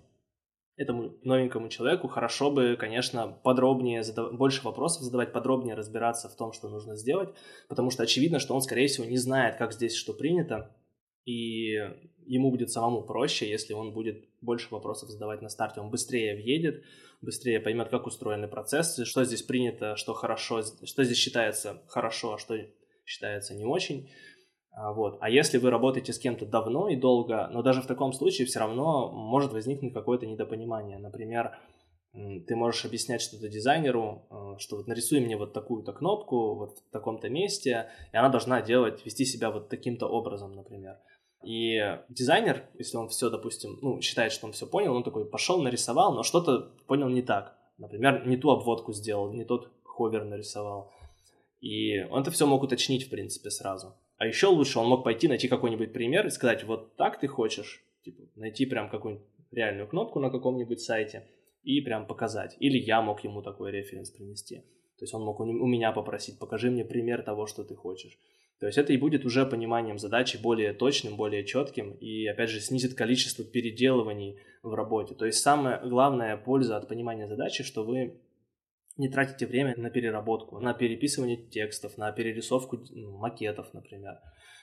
этому 0.77 1.17
новенькому 1.23 1.69
человеку 1.69 2.09
хорошо 2.09 2.51
бы, 2.51 2.77
конечно, 2.79 3.29
подробнее, 3.43 4.03
задав... 4.03 4.37
больше 4.37 4.62
вопросов 4.62 5.03
задавать, 5.03 5.33
подробнее 5.33 5.75
разбираться 5.75 6.29
в 6.29 6.37
том, 6.37 6.53
что 6.53 6.69
нужно 6.69 6.97
сделать, 6.97 7.31
потому 7.69 7.91
что 7.91 8.03
очевидно, 8.03 8.39
что 8.39 8.55
он, 8.55 8.61
скорее 8.61 8.89
всего, 8.89 9.07
не 9.07 9.17
знает, 9.17 9.57
как 9.57 9.73
здесь 9.73 9.95
что 9.95 10.12
принято, 10.12 10.77
и 11.25 11.77
ему 12.27 12.51
будет 12.51 12.71
самому 12.71 13.03
проще, 13.03 13.49
если 13.49 13.73
он 13.73 13.93
будет 13.93 14.25
больше 14.41 14.69
вопросов 14.71 15.11
задавать 15.11 15.43
на 15.43 15.49
старте. 15.49 15.81
Он 15.81 15.91
быстрее 15.91 16.35
въедет, 16.37 16.85
быстрее 17.23 17.61
поймет, 17.61 17.89
как 17.89 18.07
устроены 18.07 18.49
процессы, 18.49 19.05
что 19.05 19.25
здесь 19.25 19.43
принято, 19.43 19.97
что 19.97 20.12
хорошо, 20.12 20.62
что 20.62 21.05
здесь 21.05 21.19
считается 21.19 21.83
хорошо, 21.89 22.35
а 22.35 22.39
что 22.39 22.57
считается 23.05 23.55
не 23.55 23.65
очень. 23.65 24.09
А, 24.77 24.93
вот. 24.93 25.17
А 25.21 25.31
если 25.31 25.57
вы 25.57 25.71
работаете 25.71 26.12
с 26.12 26.19
кем-то 26.19 26.45
давно 26.45 26.91
и 26.91 26.97
долго, 26.97 27.49
но 27.51 27.62
даже 27.62 27.81
в 27.81 27.87
таком 27.87 28.12
случае 28.12 28.47
все 28.47 28.61
равно 28.61 29.11
может 29.11 29.53
возникнуть 29.53 29.95
какое-то 29.95 30.27
недопонимание. 30.27 30.99
Например, 30.99 31.59
ты 32.12 32.55
можешь 32.55 32.85
объяснять 32.85 33.23
что-то 33.23 33.49
дизайнеру, 33.49 34.27
э, 34.31 34.59
что 34.59 34.77
вот 34.77 34.87
нарисуй 34.87 35.21
мне 35.21 35.39
вот 35.39 35.55
такую-то 35.55 35.95
кнопку 35.95 36.57
вот 36.57 36.79
в 36.79 36.91
таком-то 36.91 37.31
месте, 37.31 37.89
и 38.12 38.17
она 38.17 38.29
должна 38.29 38.61
делать, 38.61 39.05
вести 39.07 39.25
себя 39.25 39.51
вот 39.51 39.71
таким-то 39.71 40.09
образом, 40.09 40.53
например. 40.53 40.99
И 41.43 41.79
дизайнер, 42.11 42.69
если 42.79 42.99
он 42.99 43.09
все, 43.09 43.31
допустим, 43.31 43.79
ну, 43.81 44.03
считает, 44.03 44.33
что 44.33 44.47
он 44.47 44.53
все 44.53 44.67
понял, 44.67 44.95
он 44.95 45.05
такой 45.05 45.25
пошел, 45.25 45.62
нарисовал, 45.62 46.15
но 46.15 46.23
что-то 46.23 46.73
понял 46.87 47.09
не 47.09 47.23
так. 47.23 47.57
Например, 47.79 48.27
не 48.27 48.37
ту 48.37 48.51
обводку 48.51 48.93
сделал, 48.93 49.33
не 49.33 49.45
тот 49.45 49.71
ховер 49.85 50.25
нарисовал. 50.25 50.93
И 51.61 52.03
он 52.11 52.23
это 52.23 52.31
все 52.31 52.47
мог 52.47 52.62
уточнить, 52.62 53.07
в 53.07 53.11
принципе, 53.11 53.51
сразу. 53.51 53.95
А 54.19 54.27
еще 54.27 54.47
лучше 54.47 54.79
он 54.79 54.89
мог 54.89 55.05
пойти 55.05 55.29
найти 55.29 55.49
какой-нибудь 55.49 55.93
пример 55.93 56.27
и 56.27 56.31
сказать, 56.31 56.65
вот 56.65 56.97
так 56.97 57.21
ты 57.21 57.27
хочешь, 57.27 57.85
типа, 58.03 58.23
найти 58.35 58.67
прям 58.67 58.89
какую-нибудь 58.89 59.27
реальную 59.51 59.89
кнопку 59.89 60.21
на 60.21 60.31
каком-нибудь 60.31 60.81
сайте 60.81 61.27
и 61.63 61.81
прям 61.81 62.07
показать. 62.07 62.57
Или 62.59 62.79
я 62.79 63.03
мог 63.03 63.25
ему 63.25 63.43
такой 63.43 63.73
референс 63.73 64.11
принести. 64.11 64.57
То 64.99 65.03
есть 65.03 65.13
он 65.13 65.23
мог 65.23 65.41
у 65.41 65.45
меня 65.45 65.93
попросить, 65.93 66.39
покажи 66.39 66.71
мне 66.71 66.85
пример 66.85 67.23
того, 67.23 67.47
что 67.47 67.65
ты 67.65 67.75
хочешь. 67.75 68.19
То 68.59 68.67
есть 68.67 68.79
это 68.79 68.95
и 68.95 68.97
будет 68.97 69.27
уже 69.27 69.45
пониманием 69.45 69.99
задачи 69.99 70.39
более 70.39 70.73
точным, 70.73 71.17
более 71.17 71.45
четким 71.45 71.93
и, 71.93 72.27
опять 72.27 72.49
же, 72.49 72.61
снизит 72.61 72.95
количество 72.95 73.45
переделываний 73.45 74.39
в 74.63 74.73
работе. 74.73 75.15
То 75.15 75.27
есть 75.27 75.41
самая 75.41 75.79
главная 75.87 76.39
польза 76.39 76.79
от 76.79 76.89
понимания 76.89 77.29
задачи, 77.29 77.63
что 77.63 77.85
вы 77.85 78.19
не 78.97 79.09
тратите 79.09 79.47
время 79.47 79.75
на 79.77 79.91
переработку, 79.91 80.59
на 80.59 80.75
переписывание 80.75 81.37
текстов, 81.37 81.99
на 81.99 82.11
перерисовку 82.13 82.79
ну, 82.91 83.19
макетов, 83.19 83.73
например, 83.75 84.19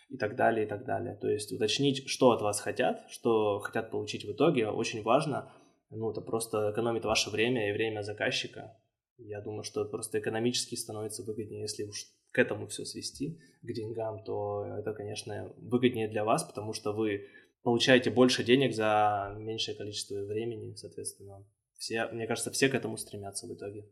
и 0.09 0.17
так 0.17 0.35
далее, 0.35 0.65
и 0.65 0.69
так 0.69 0.85
далее. 0.85 1.15
То 1.15 1.29
есть 1.29 1.51
уточнить, 1.51 2.07
что 2.07 2.31
от 2.31 2.41
вас 2.41 2.59
хотят, 2.59 3.05
что 3.09 3.59
хотят 3.59 3.91
получить 3.91 4.25
в 4.25 4.31
итоге, 4.31 4.67
очень 4.67 5.03
важно. 5.03 5.53
Ну, 5.89 6.09
это 6.09 6.21
просто 6.21 6.71
экономит 6.71 7.05
ваше 7.05 7.29
время 7.29 7.69
и 7.69 7.73
время 7.73 8.01
заказчика. 8.01 8.75
Я 9.17 9.41
думаю, 9.41 9.63
что 9.63 9.85
просто 9.85 10.19
экономически 10.19 10.75
становится 10.75 11.23
выгоднее, 11.23 11.61
если 11.61 11.83
уж 11.83 12.07
к 12.31 12.39
этому 12.39 12.67
все 12.67 12.83
свести, 12.83 13.39
к 13.61 13.71
деньгам, 13.71 14.23
то 14.23 14.65
это, 14.79 14.93
конечно, 14.93 15.53
выгоднее 15.57 16.07
для 16.07 16.25
вас, 16.25 16.43
потому 16.43 16.73
что 16.73 16.93
вы 16.93 17.27
получаете 17.61 18.09
больше 18.09 18.43
денег 18.43 18.73
за 18.73 19.35
меньшее 19.37 19.77
количество 19.77 20.15
времени, 20.15 20.73
соответственно. 20.73 21.45
Все, 21.77 22.07
мне 22.07 22.25
кажется, 22.25 22.49
все 22.49 22.69
к 22.69 22.75
этому 22.75 22.97
стремятся 22.97 23.45
в 23.45 23.53
итоге. 23.53 23.87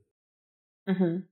Угу. 0.87 1.23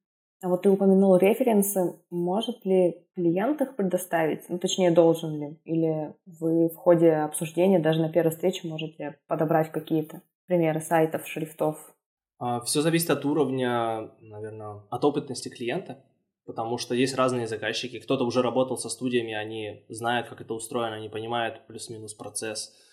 А 0.41 0.47
вот 0.47 0.62
ты 0.62 0.69
упомянул 0.69 1.17
референсы. 1.17 1.95
Может 2.09 2.65
ли 2.65 3.05
клиент 3.15 3.62
их 3.62 3.75
предоставить? 3.75 4.47
Ну, 4.49 4.57
точнее, 4.57 4.91
должен 4.91 5.38
ли? 5.39 5.59
Или 5.65 6.13
вы 6.25 6.69
в 6.69 6.75
ходе 6.75 7.12
обсуждения, 7.12 7.79
даже 7.79 8.01
на 8.01 8.09
первой 8.09 8.31
встрече, 8.31 8.67
можете 8.67 9.17
подобрать 9.27 9.71
какие-то 9.71 10.21
примеры 10.45 10.79
сайтов, 10.79 11.27
шрифтов? 11.27 11.93
А, 12.38 12.62
Все 12.62 12.81
зависит 12.81 13.09
от 13.09 13.25
уровня, 13.25 14.12
наверное, 14.21 14.83
от 14.89 15.03
опытности 15.03 15.49
клиента, 15.49 16.03
потому 16.45 16.77
что 16.77 16.95
есть 16.95 17.15
разные 17.15 17.47
заказчики. 17.47 17.99
Кто-то 17.99 18.23
уже 18.23 18.41
работал 18.41 18.77
со 18.77 18.88
студиями, 18.88 19.33
они 19.33 19.83
знают, 19.89 20.29
как 20.29 20.39
это 20.39 20.53
устроено, 20.53 20.95
они 20.95 21.09
понимают 21.09 21.67
плюс-минус 21.67 22.13
процесс– 22.13 22.73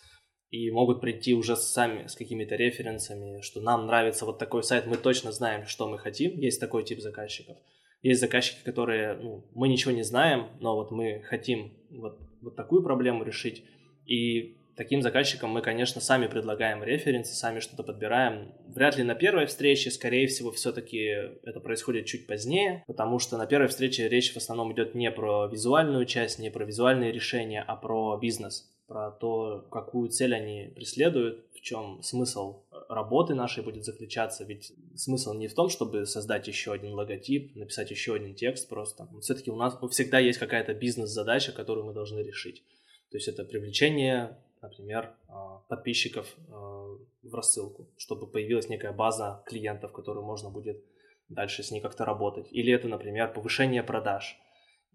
и 0.50 0.70
могут 0.70 1.00
прийти 1.00 1.34
уже 1.34 1.56
сами 1.56 2.06
с 2.06 2.14
какими-то 2.14 2.54
референсами, 2.54 3.40
что 3.40 3.60
нам 3.60 3.86
нравится 3.86 4.24
вот 4.24 4.38
такой 4.38 4.62
сайт, 4.62 4.86
мы 4.86 4.96
точно 4.96 5.32
знаем, 5.32 5.66
что 5.66 5.88
мы 5.88 5.98
хотим. 5.98 6.38
Есть 6.38 6.60
такой 6.60 6.84
тип 6.84 7.00
заказчиков. 7.00 7.56
Есть 8.02 8.20
заказчики, 8.20 8.58
которые, 8.64 9.14
ну, 9.14 9.44
мы 9.54 9.68
ничего 9.68 9.92
не 9.92 10.04
знаем, 10.04 10.48
но 10.60 10.76
вот 10.76 10.90
мы 10.90 11.22
хотим 11.22 11.72
вот, 11.90 12.20
вот 12.40 12.54
такую 12.54 12.82
проблему 12.82 13.24
решить. 13.24 13.64
И 14.04 14.58
таким 14.76 15.02
заказчикам 15.02 15.50
мы, 15.50 15.62
конечно, 15.62 16.00
сами 16.00 16.28
предлагаем 16.28 16.84
референсы, 16.84 17.34
сами 17.34 17.58
что-то 17.58 17.82
подбираем. 17.82 18.52
Вряд 18.68 18.96
ли 18.96 19.02
на 19.02 19.16
первой 19.16 19.46
встрече, 19.46 19.90
скорее 19.90 20.28
всего, 20.28 20.52
все-таки 20.52 20.98
это 21.42 21.58
происходит 21.58 22.06
чуть 22.06 22.28
позднее, 22.28 22.84
потому 22.86 23.18
что 23.18 23.36
на 23.36 23.46
первой 23.46 23.66
встрече 23.66 24.08
речь 24.08 24.32
в 24.32 24.36
основном 24.36 24.72
идет 24.72 24.94
не 24.94 25.10
про 25.10 25.48
визуальную 25.48 26.04
часть, 26.04 26.38
не 26.38 26.50
про 26.50 26.64
визуальные 26.64 27.10
решения, 27.10 27.64
а 27.66 27.74
про 27.74 28.16
бизнес 28.18 28.70
про 28.86 29.10
то, 29.10 29.66
какую 29.70 30.08
цель 30.10 30.34
они 30.34 30.72
преследуют, 30.74 31.44
в 31.54 31.60
чем 31.60 32.02
смысл 32.02 32.62
работы 32.88 33.34
нашей 33.34 33.64
будет 33.64 33.84
заключаться. 33.84 34.44
Ведь 34.44 34.72
смысл 34.94 35.34
не 35.34 35.48
в 35.48 35.54
том, 35.54 35.68
чтобы 35.68 36.06
создать 36.06 36.46
еще 36.46 36.72
один 36.72 36.92
логотип, 36.92 37.56
написать 37.56 37.90
еще 37.90 38.14
один 38.14 38.34
текст 38.34 38.68
просто. 38.68 39.08
Все-таки 39.20 39.50
у 39.50 39.56
нас 39.56 39.76
всегда 39.90 40.18
есть 40.18 40.38
какая-то 40.38 40.74
бизнес-задача, 40.74 41.52
которую 41.52 41.86
мы 41.86 41.92
должны 41.92 42.20
решить. 42.20 42.62
То 43.10 43.16
есть 43.16 43.28
это 43.28 43.44
привлечение, 43.44 44.38
например, 44.62 45.14
а, 45.28 45.58
подписчиков 45.68 46.36
а, 46.48 46.96
в 47.22 47.34
рассылку, 47.34 47.88
чтобы 47.96 48.26
появилась 48.26 48.68
некая 48.68 48.92
база 48.92 49.42
клиентов, 49.46 49.92
которую 49.92 50.24
можно 50.24 50.50
будет 50.50 50.84
дальше 51.28 51.64
с 51.64 51.72
ней 51.72 51.80
как-то 51.80 52.04
работать. 52.04 52.46
Или 52.52 52.72
это, 52.72 52.86
например, 52.86 53.32
повышение 53.32 53.82
продаж– 53.82 54.38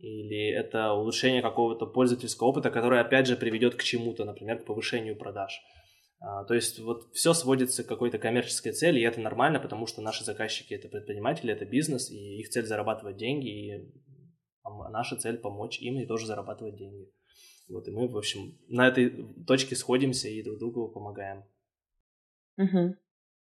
или 0.02 0.50
это 0.50 0.94
улучшение 0.94 1.42
какого-то 1.42 1.86
пользовательского 1.86 2.48
опыта, 2.48 2.72
который 2.72 3.00
опять 3.00 3.28
же 3.28 3.36
приведет 3.36 3.76
к 3.76 3.84
чему-то, 3.84 4.26
например, 4.26 4.60
к 4.60 4.66
повышению 4.66 5.16
продаж. 5.16 5.62
А, 6.20 6.44
то 6.46 6.54
есть 6.54 6.80
вот 6.80 7.12
все 7.14 7.34
сводится 7.34 7.84
к 7.84 7.88
какой-то 7.88 8.18
коммерческой 8.18 8.74
цели, 8.74 9.00
и 9.00 9.04
это 9.04 9.20
нормально, 9.20 9.60
потому 9.60 9.88
что 9.88 10.02
наши 10.02 10.24
заказчики 10.24 10.74
это 10.74 10.88
предприниматели, 10.88 11.54
это 11.54 11.66
бизнес, 11.66 12.12
и 12.12 12.40
их 12.40 12.50
цель 12.50 12.66
зарабатывать 12.66 13.18
деньги, 13.18 13.50
и 13.50 13.92
наша 14.92 15.16
цель 15.16 15.38
помочь 15.38 15.80
им 15.80 16.00
и 16.00 16.06
тоже 16.06 16.28
зарабатывать 16.28 16.78
деньги. 16.78 17.12
Вот 17.70 17.88
и 17.88 17.92
мы, 17.92 18.08
в 18.08 18.18
общем, 18.18 18.58
на 18.68 18.88
этой 18.88 19.34
точке 19.46 19.76
сходимся 19.76 20.28
и 20.28 20.44
друг 20.44 20.60
другу 20.60 20.90
помогаем. 20.90 21.44
Угу. 22.58 22.96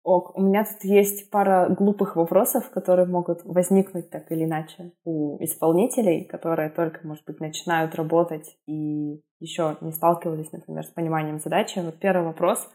Ок, 0.04 0.38
у 0.38 0.42
меня 0.42 0.66
тут 0.66 0.84
есть 0.84 1.30
пара 1.30 1.70
глупых 1.70 2.18
вопросов, 2.18 2.70
которые 2.72 3.08
могут 3.08 3.46
возникнуть 3.46 4.10
так 4.10 4.30
или 4.34 4.44
иначе 4.44 4.92
у 5.06 5.42
исполнителей, 5.42 6.26
которые 6.26 6.70
только, 6.70 7.08
может 7.08 7.24
быть, 7.26 7.40
начинают 7.40 7.96
работать 7.96 8.58
и 8.68 9.22
еще 9.40 9.78
не 9.80 9.94
сталкивались, 9.94 10.52
например, 10.52 10.84
с 10.86 10.92
пониманием 10.92 11.40
задачи. 11.40 11.80
Вот 11.80 12.00
первый 12.00 12.26
вопрос. 12.26 12.70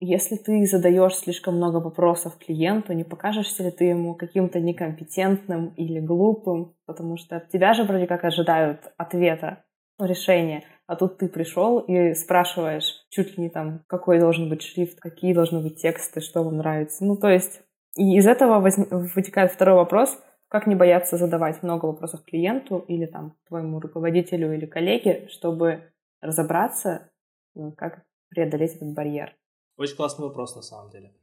Если 0.00 0.36
ты 0.36 0.64
задаешь 0.66 1.14
слишком 1.16 1.56
много 1.56 1.76
вопросов 1.76 2.36
клиенту, 2.38 2.94
не 2.94 3.04
покажешься 3.04 3.62
ли 3.62 3.70
ты 3.70 3.84
ему 3.84 4.14
каким-то 4.14 4.58
некомпетентным 4.58 5.68
или 5.76 6.00
глупым, 6.00 6.74
потому 6.86 7.18
что 7.18 7.36
от 7.36 7.50
тебя 7.50 7.74
же 7.74 7.84
вроде 7.84 8.06
как 8.06 8.24
ожидают 8.24 8.92
ответа, 8.96 9.64
решения. 9.98 10.64
А 10.86 10.94
тут 10.94 11.18
ты 11.18 11.28
пришел 11.28 11.80
и 11.80 12.14
спрашиваешь 12.14 13.04
чуть 13.10 13.36
ли 13.36 13.44
не 13.44 13.50
там, 13.50 13.82
какой 13.88 14.20
должен 14.20 14.48
быть 14.48 14.62
шрифт, 14.62 15.00
какие 15.00 15.34
должны 15.34 15.60
быть 15.60 15.80
тексты, 15.80 16.20
что 16.20 16.42
вам 16.44 16.58
нравится. 16.58 17.04
Ну, 17.04 17.16
то 17.16 17.28
есть, 17.28 17.60
и 17.96 18.16
из 18.16 18.26
этого 18.26 18.60
воз... 18.60 18.76
вытекает 18.76 19.52
второй 19.52 19.76
вопрос, 19.76 20.16
как 20.48 20.66
не 20.66 20.76
бояться 20.76 21.16
задавать 21.16 21.62
много 21.62 21.86
вопросов 21.86 22.22
клиенту 22.24 22.84
или 22.86 23.06
там 23.06 23.36
твоему 23.48 23.80
руководителю 23.80 24.54
или 24.54 24.66
коллеге, 24.66 25.26
чтобы 25.28 25.90
разобраться, 26.20 27.10
ну, 27.54 27.72
как 27.72 28.04
преодолеть 28.28 28.76
этот 28.76 28.94
барьер. 28.94 29.34
Очень 29.76 29.96
классный 29.96 30.26
вопрос 30.26 30.54
на 30.54 30.62
самом 30.62 30.90
деле. 30.90 31.14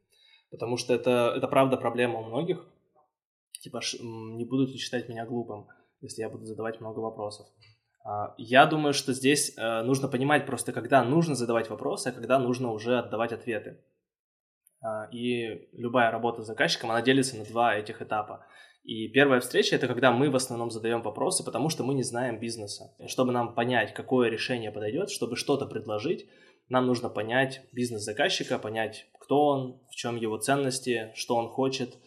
Потому 0.50 0.76
что 0.76 0.94
это, 0.94 1.32
это 1.36 1.48
правда 1.48 1.76
проблема 1.76 2.20
у 2.20 2.24
многих. 2.24 2.64
Типа, 3.60 3.80
не 4.02 4.44
будут 4.44 4.70
ли 4.70 4.76
считать 4.76 5.08
меня 5.08 5.24
глупым, 5.24 5.68
если 6.00 6.20
я 6.20 6.28
буду 6.28 6.44
задавать 6.44 6.80
много 6.80 7.00
вопросов. 7.00 7.46
А, 8.04 8.34
я 8.36 8.66
думаю, 8.66 8.92
что 8.92 9.12
здесь 9.12 9.56
э, 9.56 9.82
нужно 9.82 10.08
понимать 10.08 10.46
просто, 10.46 10.72
когда 10.72 11.02
нужно 11.02 11.34
задавать 11.34 11.70
вопросы, 11.70 12.08
а 12.08 12.12
когда 12.12 12.38
нужно 12.38 12.70
уже 12.70 12.98
отдавать 12.98 13.32
ответы. 13.32 13.82
А, 14.82 15.08
и 15.10 15.68
любая 15.72 16.10
работа 16.10 16.42
с 16.42 16.46
заказчиком, 16.46 16.90
она 16.90 17.00
делится 17.00 17.36
на 17.36 17.44
два 17.44 17.74
этих 17.74 18.02
этапа. 18.02 18.46
И 18.82 19.08
первая 19.08 19.40
встреча– 19.40 19.74
это 19.76 19.88
когда 19.88 20.12
мы 20.12 20.28
в 20.28 20.36
основном 20.36 20.70
задаем 20.70 21.00
вопросы, 21.00 21.42
потому 21.42 21.70
что 21.70 21.82
мы 21.84 21.94
не 21.94 22.02
знаем 22.02 22.38
бизнеса. 22.38 22.94
Чтобы 23.06 23.32
нам 23.32 23.54
понять, 23.54 23.94
какое 23.94 24.28
решение 24.28 24.70
подойдет, 24.70 25.08
чтобы 25.08 25.36
что-то 25.36 25.64
предложить, 25.64 26.28
нам 26.68 26.86
нужно 26.86 27.08
понять 27.08 27.62
бизнес 27.72 28.02
заказчика, 28.02 28.58
понять, 28.58 29.06
кто 29.18 29.46
он, 29.46 29.80
в 29.90 29.94
чем 29.94 30.16
его 30.16 30.36
ценности, 30.36 31.12
что 31.14 31.36
он 31.36 31.48
хочет– 31.48 31.94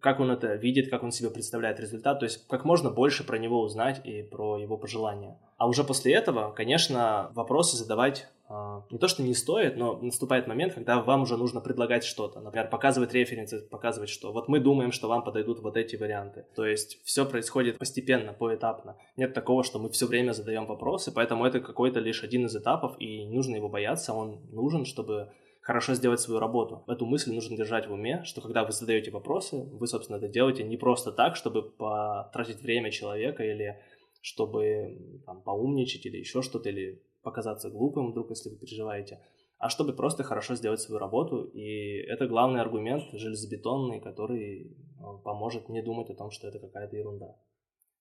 как 0.00 0.20
он 0.20 0.30
это 0.30 0.54
видит, 0.54 0.90
как 0.90 1.02
он 1.02 1.10
себе 1.10 1.30
представляет 1.30 1.80
результат, 1.80 2.20
то 2.20 2.24
есть 2.24 2.46
как 2.46 2.64
можно 2.64 2.90
больше 2.90 3.24
про 3.24 3.38
него 3.38 3.60
узнать 3.62 4.00
и 4.04 4.22
про 4.22 4.58
его 4.58 4.76
пожелания. 4.76 5.38
А 5.56 5.66
уже 5.66 5.84
после 5.84 6.14
этого, 6.14 6.52
конечно, 6.52 7.30
вопросы 7.34 7.76
задавать 7.76 8.28
э, 8.48 8.80
не 8.90 8.98
то, 8.98 9.08
что 9.08 9.22
не 9.22 9.34
стоит, 9.34 9.76
но 9.76 9.96
наступает 9.96 10.46
момент, 10.46 10.74
когда 10.74 11.00
вам 11.00 11.22
уже 11.22 11.36
нужно 11.36 11.60
предлагать 11.60 12.04
что-то. 12.04 12.40
Например, 12.40 12.68
показывать 12.68 13.12
референсы, 13.12 13.60
показывать, 13.60 14.10
что 14.10 14.32
вот 14.32 14.48
мы 14.48 14.60
думаем, 14.60 14.92
что 14.92 15.08
вам 15.08 15.24
подойдут 15.24 15.60
вот 15.60 15.76
эти 15.76 15.96
варианты. 15.96 16.46
То 16.54 16.64
есть 16.64 17.00
все 17.04 17.26
происходит 17.26 17.78
постепенно, 17.78 18.32
поэтапно. 18.32 18.96
Нет 19.16 19.34
такого, 19.34 19.64
что 19.64 19.78
мы 19.78 19.90
все 19.90 20.06
время 20.06 20.32
задаем 20.32 20.66
вопросы, 20.66 21.12
поэтому 21.12 21.44
это 21.44 21.60
какой-то 21.60 22.00
лишь 22.00 22.22
один 22.22 22.46
из 22.46 22.56
этапов, 22.56 22.96
и 23.00 23.24
не 23.24 23.34
нужно 23.34 23.56
его 23.56 23.68
бояться, 23.68 24.14
он 24.14 24.40
нужен, 24.50 24.84
чтобы 24.84 25.32
хорошо 25.62 25.94
сделать 25.94 26.20
свою 26.20 26.40
работу. 26.40 26.84
Эту 26.88 27.06
мысль 27.06 27.32
нужно 27.32 27.56
держать 27.56 27.88
в 27.88 27.92
уме, 27.92 28.22
что 28.24 28.40
когда 28.40 28.64
вы 28.64 28.72
задаете 28.72 29.10
вопросы, 29.10 29.64
вы, 29.72 29.86
собственно, 29.86 30.16
это 30.16 30.28
делаете 30.28 30.64
не 30.64 30.76
просто 30.76 31.12
так, 31.12 31.36
чтобы 31.36 31.62
потратить 31.62 32.60
время 32.60 32.90
человека 32.90 33.44
или 33.44 33.80
чтобы 34.20 35.22
там, 35.24 35.40
поумничать 35.42 36.04
или 36.06 36.18
еще 36.18 36.42
что-то, 36.42 36.68
или 36.68 37.02
показаться 37.22 37.70
глупым 37.70 38.10
вдруг, 38.10 38.30
если 38.30 38.50
вы 38.50 38.56
переживаете, 38.56 39.20
а 39.58 39.68
чтобы 39.68 39.92
просто 39.92 40.24
хорошо 40.24 40.56
сделать 40.56 40.80
свою 40.80 40.98
работу. 40.98 41.44
И 41.44 41.98
это 42.08 42.26
главный 42.26 42.60
аргумент 42.60 43.04
железобетонный, 43.12 44.00
который 44.00 44.66
э, 44.66 45.04
поможет 45.24 45.68
не 45.68 45.82
думать 45.82 46.10
о 46.10 46.14
том, 46.14 46.30
что 46.30 46.48
это 46.48 46.58
какая-то 46.58 46.96
ерунда. 46.96 47.36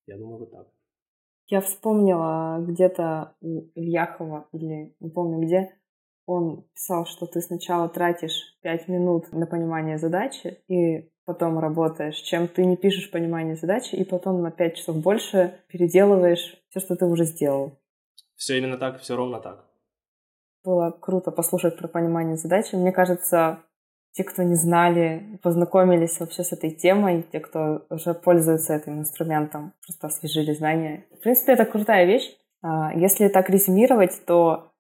Я 0.08 0.18
думаю, 0.18 0.40
вот 0.40 0.52
так. 0.52 0.68
Я 1.48 1.62
вспомнила 1.62 2.64
где-то 2.68 3.36
у 3.42 3.70
Ильяхова, 3.76 4.48
или 4.54 4.96
не 5.00 5.10
помню 5.10 5.46
где, 5.46 5.76
он 6.26 6.66
писал, 6.74 7.06
что 7.06 7.26
ты 7.26 7.42
сначала 7.42 7.90
тратишь 7.90 8.58
5 8.62 8.88
минут 8.88 9.32
на 9.32 9.46
понимание 9.46 9.98
задачи 9.98 10.60
и 10.68 11.12
потом 11.26 11.60
работаешь, 11.60 12.18
чем 12.18 12.48
ты 12.48 12.66
не 12.66 12.78
пишешь 12.78 13.12
понимание 13.12 13.56
задачи 13.56 13.96
и 13.96 14.04
потом 14.04 14.42
на 14.42 14.52
5 14.52 14.76
часов 14.76 14.98
больше 14.98 15.60
переделываешь 15.68 16.58
все, 16.70 16.80
что 16.80 16.96
ты 16.96 17.06
уже 17.06 17.26
сделал. 17.26 17.80
Все 18.36 18.58
именно 18.58 18.78
так, 18.78 19.00
все 19.00 19.16
ровно 19.16 19.40
так. 19.40 19.66
Было 20.64 20.92
круто 20.92 21.32
послушать 21.32 21.78
про 21.78 21.88
понимание 21.88 22.38
задачи. 22.38 22.76
Мне 22.76 22.92
кажется, 22.92 23.64
те, 24.14 24.24
кто 24.24 24.44
не 24.44 24.56
знали, 24.56 25.40
познакомились 25.42 26.20
вообще 26.20 26.44
с 26.44 26.52
этой 26.52 26.72
темой, 26.72 27.24
те, 27.32 27.40
кто 27.40 27.86
уже 27.90 28.14
пользуется 28.14 28.76
этим 28.76 29.00
инструментом, 29.00 29.74
просто 29.86 30.08
освежили 30.08 30.54
знания. 30.54 31.06
В 31.12 31.24
принципе, 31.24 31.54
это 31.54 31.66
крутая 31.66 32.06
вещь. 32.06 32.36
А, 32.62 32.94
если 32.94 33.28
так 33.30 33.50
резюмировать, 33.50 34.22
то 34.26 34.71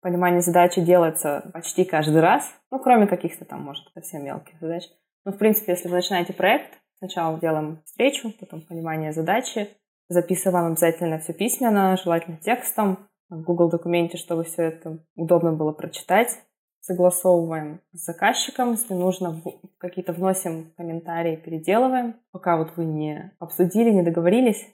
понимание 0.00 0.40
задачи 0.40 0.80
делается 0.80 1.50
почти 1.52 1.84
каждый 1.84 2.20
раз, 2.20 2.50
ну, 2.70 2.78
кроме 2.78 3.06
каких-то 3.06 3.44
там, 3.44 3.62
может, 3.62 3.84
совсем 3.94 4.24
мелких 4.24 4.58
задач. 4.60 4.84
Но, 5.24 5.32
в 5.32 5.38
принципе, 5.38 5.72
если 5.72 5.88
вы 5.88 5.96
начинаете 5.96 6.32
проект, 6.32 6.80
Сначала 7.00 7.40
делаем 7.40 7.80
встречу, 7.86 8.30
потом 8.38 8.60
понимание 8.60 9.12
задачи, 9.12 9.70
записываем 10.10 10.66
обязательно 10.66 11.18
все 11.18 11.32
письменно, 11.32 11.96
желательно 11.96 12.36
текстом, 12.36 13.08
в 13.30 13.40
Google 13.42 13.70
документе, 13.70 14.18
чтобы 14.18 14.44
все 14.44 14.64
это 14.64 14.98
удобно 15.16 15.52
было 15.52 15.72
прочитать. 15.72 16.38
Согласовываем 16.80 17.80
с 17.92 18.04
заказчиком, 18.04 18.72
если 18.72 18.92
нужно, 18.92 19.40
какие-то 19.78 20.12
вносим 20.12 20.74
комментарии, 20.76 21.36
переделываем. 21.36 22.16
Пока 22.32 22.58
вот 22.58 22.76
вы 22.76 22.84
не 22.84 23.32
обсудили, 23.38 23.90
не 23.90 24.02
договорились, 24.02 24.66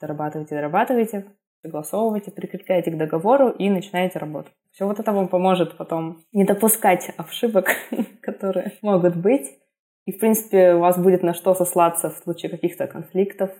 дорабатывайте, 0.00 0.54
дорабатывайте, 0.54 1.26
согласовывайте, 1.64 2.30
прикрепляйте 2.30 2.90
к 2.90 2.98
договору 2.98 3.48
и 3.48 3.70
начинаете 3.70 4.18
работу. 4.18 4.50
Все 4.70 4.86
вот 4.86 5.00
это 5.00 5.12
вам 5.12 5.28
поможет 5.28 5.78
потом 5.78 6.22
не 6.32 6.44
допускать 6.44 7.10
ошибок, 7.16 7.68
которые 8.20 8.72
могут 8.82 9.16
быть. 9.16 9.58
И, 10.04 10.12
в 10.12 10.18
принципе, 10.18 10.74
у 10.74 10.80
вас 10.80 10.98
будет 10.98 11.22
на 11.22 11.32
что 11.32 11.54
сослаться 11.54 12.10
в 12.10 12.16
случае 12.18 12.50
каких-то 12.50 12.86
конфликтов 12.86 13.50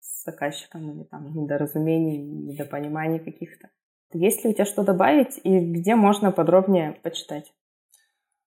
с 0.00 0.24
заказчиком 0.24 0.90
или 0.90 1.04
там 1.04 1.34
недоразумений, 1.34 2.18
недопониманий 2.18 3.20
каких-то. 3.20 3.70
Есть 4.12 4.44
ли 4.44 4.50
у 4.50 4.52
тебя 4.52 4.66
что 4.66 4.84
добавить 4.84 5.40
и 5.42 5.58
где 5.58 5.94
можно 5.94 6.32
подробнее 6.32 6.92
почитать? 7.02 7.52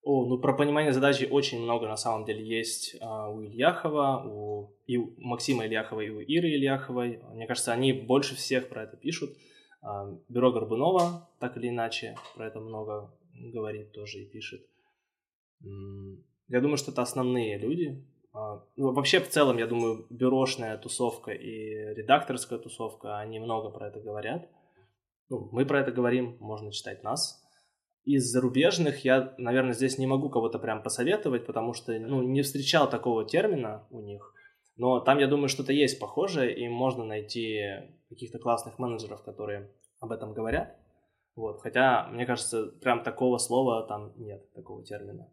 О, 0.02 0.26
ну 0.26 0.40
про 0.40 0.54
понимание 0.54 0.94
задачи 0.94 1.28
очень 1.30 1.62
много 1.62 1.88
на 1.88 1.98
самом 1.98 2.26
деле 2.26 2.44
есть 2.44 2.96
а, 3.02 3.30
у 3.30 3.44
Ильяхова, 3.44 4.24
у, 4.26 4.74
и 4.88 4.98
у 4.98 5.14
Максима 5.18 5.66
Ильяхова 5.66 6.02
и 6.02 6.10
у 6.10 6.20
Иры 6.20 6.50
Ильяховой. 6.50 7.22
Мне 7.34 7.48
кажется, 7.48 7.74
они 7.74 7.94
больше 7.94 8.36
всех 8.36 8.70
про 8.70 8.84
это 8.84 8.98
пишут. 8.98 9.32
А, 9.82 10.06
Бюро 10.30 10.52
Горбунова 10.52 11.30
так 11.40 11.58
или 11.58 11.70
иначе 11.70 12.16
про 12.36 12.48
это 12.48 12.60
много 12.60 13.14
говорит 13.34 13.92
тоже 13.92 14.20
и 14.24 14.26
пишет. 14.26 14.66
Я 15.62 16.62
думаю, 16.62 16.78
что 16.78 16.92
это 16.92 17.02
основные 17.02 17.58
люди. 17.58 18.06
А, 18.34 18.64
ну, 18.76 18.94
вообще, 18.94 19.20
в 19.20 19.30
целом, 19.30 19.58
я 19.58 19.68
думаю, 19.68 20.06
бюрошная 20.10 20.78
тусовка 20.78 21.32
и 21.32 21.94
редакторская 21.96 22.60
тусовка, 22.60 23.20
они 23.20 23.40
много 23.40 23.70
про 23.70 23.88
это 23.88 24.00
говорят. 24.00 24.50
Ну, 25.30 25.50
мы 25.52 25.66
про 25.66 25.82
это 25.82 25.92
говорим, 25.92 26.38
можно 26.40 26.72
читать 26.72 27.04
нас. 27.04 27.44
Из 28.06 28.32
зарубежных 28.32 29.04
я, 29.06 29.34
наверное, 29.38 29.74
здесь 29.74 29.98
не 29.98 30.08
могу 30.08 30.30
кого-то 30.30 30.58
прям 30.58 30.82
посоветовать, 30.82 31.46
потому 31.46 31.74
что 31.74 31.92
ну, 32.00 32.24
не 32.24 32.42
встречал 32.42 32.90
такого 32.90 33.26
термина 33.26 33.88
у 33.92 34.02
них. 34.02 34.34
Но 34.78 35.02
там, 35.02 35.20
я 35.20 35.28
думаю, 35.28 35.50
что-то 35.50 35.74
есть 35.74 36.00
похожее, 36.00 36.56
и 36.56 36.68
можно 36.70 37.04
найти 37.04 37.62
каких-то 38.10 38.40
классных 38.40 38.80
менеджеров, 38.80 39.24
которые 39.24 39.70
об 40.00 40.12
этом 40.12 40.34
говорят. 40.34 40.78
Вот. 41.36 41.62
Хотя, 41.62 42.08
мне 42.08 42.26
кажется, 42.26 42.68
прям 42.82 43.04
такого 43.04 43.38
слова 43.38 43.86
там 43.88 44.14
нет, 44.18 44.52
такого 44.54 44.84
термина. 44.84 45.30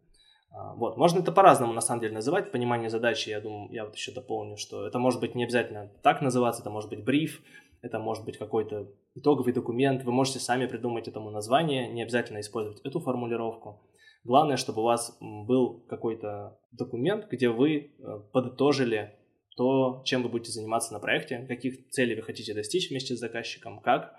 А, 0.51 0.73
вот. 0.75 0.97
Можно 0.97 1.19
это 1.19 1.31
по-разному, 1.31 1.73
на 1.73 1.81
самом 1.81 2.01
деле, 2.01 2.13
называть. 2.13 2.51
Понимание 2.51 2.89
задачи, 2.89 3.29
я 3.29 3.41
думаю, 3.41 3.71
я 3.71 3.85
вот 3.85 3.95
еще 3.95 4.11
дополню, 4.11 4.57
что 4.57 4.85
это 4.85 4.99
может 4.99 5.19
быть 5.19 5.35
не 5.35 5.43
обязательно 5.43 5.91
так 6.03 6.21
называться, 6.21 6.61
это 6.61 6.69
может 6.69 6.89
быть 6.89 7.03
бриф, 7.03 7.41
это 7.81 7.99
может 7.99 8.25
быть 8.25 8.37
какой-то 8.37 8.91
итоговый 9.15 9.53
документ, 9.53 10.03
вы 10.03 10.11
можете 10.11 10.39
сами 10.39 10.65
придумать 10.65 11.07
этому 11.07 11.29
название, 11.29 11.91
не 11.91 12.03
обязательно 12.03 12.39
использовать 12.39 12.81
эту 12.81 12.99
формулировку. 12.99 13.81
Главное, 14.23 14.57
чтобы 14.57 14.81
у 14.81 14.85
вас 14.85 15.17
был 15.21 15.85
какой-то 15.87 16.59
документ, 16.71 17.27
где 17.29 17.49
вы 17.49 17.77
э, 17.77 18.19
подытожили 18.33 19.15
то, 19.55 20.01
чем 20.05 20.21
вы 20.21 20.29
будете 20.29 20.51
заниматься 20.51 20.93
на 20.93 20.99
проекте, 20.99 21.45
каких 21.47 21.89
целей 21.89 22.15
вы 22.15 22.21
хотите 22.21 22.53
достичь 22.53 22.89
вместе 22.89 23.15
с 23.15 23.19
заказчиком, 23.19 23.79
как, 23.79 24.13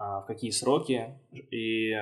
а, 0.00 0.22
в 0.22 0.26
какие 0.26 0.50
сроки. 0.50 1.20
И 1.32 1.92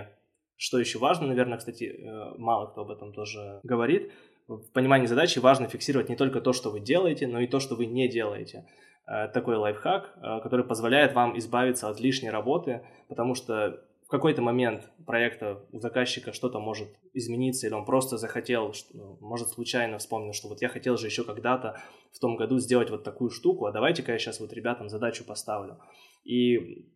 что 0.57 0.79
еще 0.79 0.99
важно, 0.99 1.27
наверное, 1.27 1.59
кстати, 1.59 1.85
э, 1.85 2.39
мало 2.39 2.71
кто 2.71 2.83
об 2.83 2.91
этом 2.91 3.13
тоже 3.13 3.61
говорит, 3.63 4.13
в 4.49 4.73
понимании 4.73 5.07
задачи 5.07 5.39
важно 5.39 5.69
фиксировать 5.69 6.09
не 6.09 6.17
только 6.17 6.41
то, 6.41 6.53
что 6.53 6.71
вы 6.71 6.81
делаете, 6.81 7.27
но 7.27 7.41
и 7.41 7.47
то, 7.47 7.61
что 7.61 7.77
вы 7.77 7.87
не 7.87 8.09
делаете. 8.09 8.67
Э, 9.11 9.27
такой 9.27 9.57
лайфхак, 9.57 10.13
э, 10.23 10.41
который 10.41 10.65
позволяет 10.65 11.15
вам 11.15 11.37
избавиться 11.37 11.89
от 11.89 11.99
лишней 11.99 12.31
работы, 12.31 12.87
потому 13.09 13.35
что 13.35 13.83
в 14.07 14.09
какой-то 14.09 14.41
момент 14.41 14.89
проекта 15.05 15.67
у 15.73 15.81
заказчика 15.81 16.33
что-то 16.33 16.61
может 16.61 16.89
измениться, 17.13 17.67
или 17.67 17.75
он 17.75 17.85
просто 17.85 18.19
захотел, 18.19 18.73
ну, 18.93 19.19
может 19.21 19.49
случайно 19.49 19.99
вспомнил, 19.99 20.33
что 20.33 20.49
вот 20.49 20.63
я 20.63 20.69
хотел 20.69 20.97
же 20.97 21.07
еще 21.07 21.25
когда-то 21.25 21.81
в 22.13 22.21
том 22.21 22.37
году 22.37 22.59
сделать 22.59 22.91
вот 22.91 23.03
такую 23.03 23.31
штуку, 23.31 23.67
а 23.67 23.73
давайте-ка 23.73 24.13
я 24.13 24.19
сейчас 24.19 24.39
вот 24.39 24.53
ребятам 24.53 24.89
задачу 24.89 25.25
поставлю. 25.25 25.81
И 26.23 26.87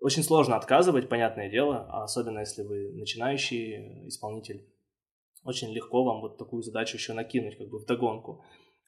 очень 0.00 0.22
сложно 0.22 0.56
отказывать, 0.56 1.08
понятное 1.08 1.50
дело, 1.50 1.86
а 1.88 2.04
особенно 2.04 2.40
если 2.40 2.62
вы 2.62 2.92
начинающий 2.92 4.06
исполнитель. 4.06 4.68
Очень 5.42 5.72
легко 5.72 6.04
вам 6.04 6.20
вот 6.20 6.38
такую 6.38 6.62
задачу 6.62 6.96
еще 6.96 7.12
накинуть 7.12 7.58
как 7.58 7.68
бы 7.68 7.80
в 7.80 7.86
догонку. 7.86 8.44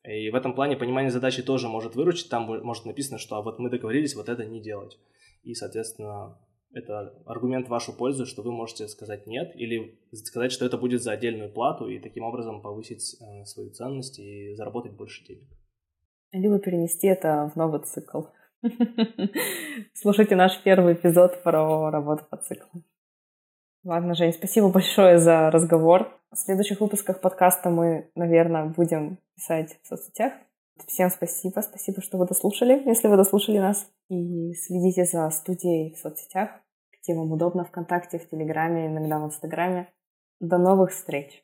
И 0.08 0.30
в 0.30 0.34
этом 0.34 0.54
плане 0.54 0.76
понимание 0.76 1.10
задачи 1.10 1.42
тоже 1.42 1.68
может 1.68 1.94
выручить. 1.94 2.30
Там 2.30 2.44
может 2.64 2.86
написано, 2.86 3.18
что 3.18 3.36
а 3.36 3.42
вот 3.42 3.58
мы 3.58 3.68
договорились 3.68 4.14
вот 4.14 4.28
это 4.28 4.44
не 4.46 4.60
делать. 4.60 4.98
И, 5.42 5.54
соответственно, 5.54 6.38
это 6.72 7.14
аргумент 7.26 7.66
в 7.66 7.70
вашу 7.70 7.92
пользу, 7.92 8.24
что 8.24 8.42
вы 8.42 8.50
можете 8.50 8.88
сказать 8.88 9.26
нет 9.26 9.52
или 9.54 9.98
сказать, 10.12 10.52
что 10.52 10.64
это 10.64 10.78
будет 10.78 11.02
за 11.02 11.12
отдельную 11.12 11.52
плату 11.52 11.88
и 11.88 11.98
таким 11.98 12.24
образом 12.24 12.62
повысить 12.62 13.16
э, 13.20 13.44
свою 13.44 13.70
ценность 13.70 14.18
и 14.18 14.54
заработать 14.54 14.92
больше 14.92 15.24
денег. 15.26 15.48
Либо 16.32 16.58
перенести 16.58 17.06
это 17.06 17.50
в 17.54 17.56
новый 17.56 17.80
цикл. 17.80 18.22
Слушайте 19.94 20.36
наш 20.36 20.62
первый 20.62 20.94
эпизод 20.94 21.42
про 21.42 21.90
работу 21.90 22.24
по 22.30 22.38
циклу. 22.38 22.82
Ладно, 23.88 24.14
Жень, 24.14 24.34
спасибо 24.34 24.68
большое 24.68 25.16
за 25.16 25.50
разговор. 25.50 26.14
В 26.30 26.36
следующих 26.36 26.82
выпусках 26.82 27.22
подкаста 27.22 27.70
мы, 27.70 28.10
наверное, 28.14 28.66
будем 28.66 29.16
писать 29.34 29.78
в 29.82 29.86
соцсетях. 29.86 30.34
Всем 30.86 31.08
спасибо, 31.08 31.60
спасибо, 31.60 32.02
что 32.02 32.18
вы 32.18 32.26
дослушали, 32.26 32.82
если 32.84 33.08
вы 33.08 33.16
дослушали 33.16 33.56
нас. 33.56 33.88
И 34.10 34.52
следите 34.52 35.06
за 35.06 35.30
студией 35.30 35.94
в 35.94 35.96
соцсетях, 35.96 36.50
где 37.00 37.14
вам 37.14 37.32
удобно, 37.32 37.64
ВКонтакте, 37.64 38.18
в 38.18 38.28
Телеграме, 38.28 38.88
иногда 38.88 39.20
в 39.20 39.24
Инстаграме. 39.24 39.88
До 40.38 40.58
новых 40.58 40.90
встреч! 40.90 41.42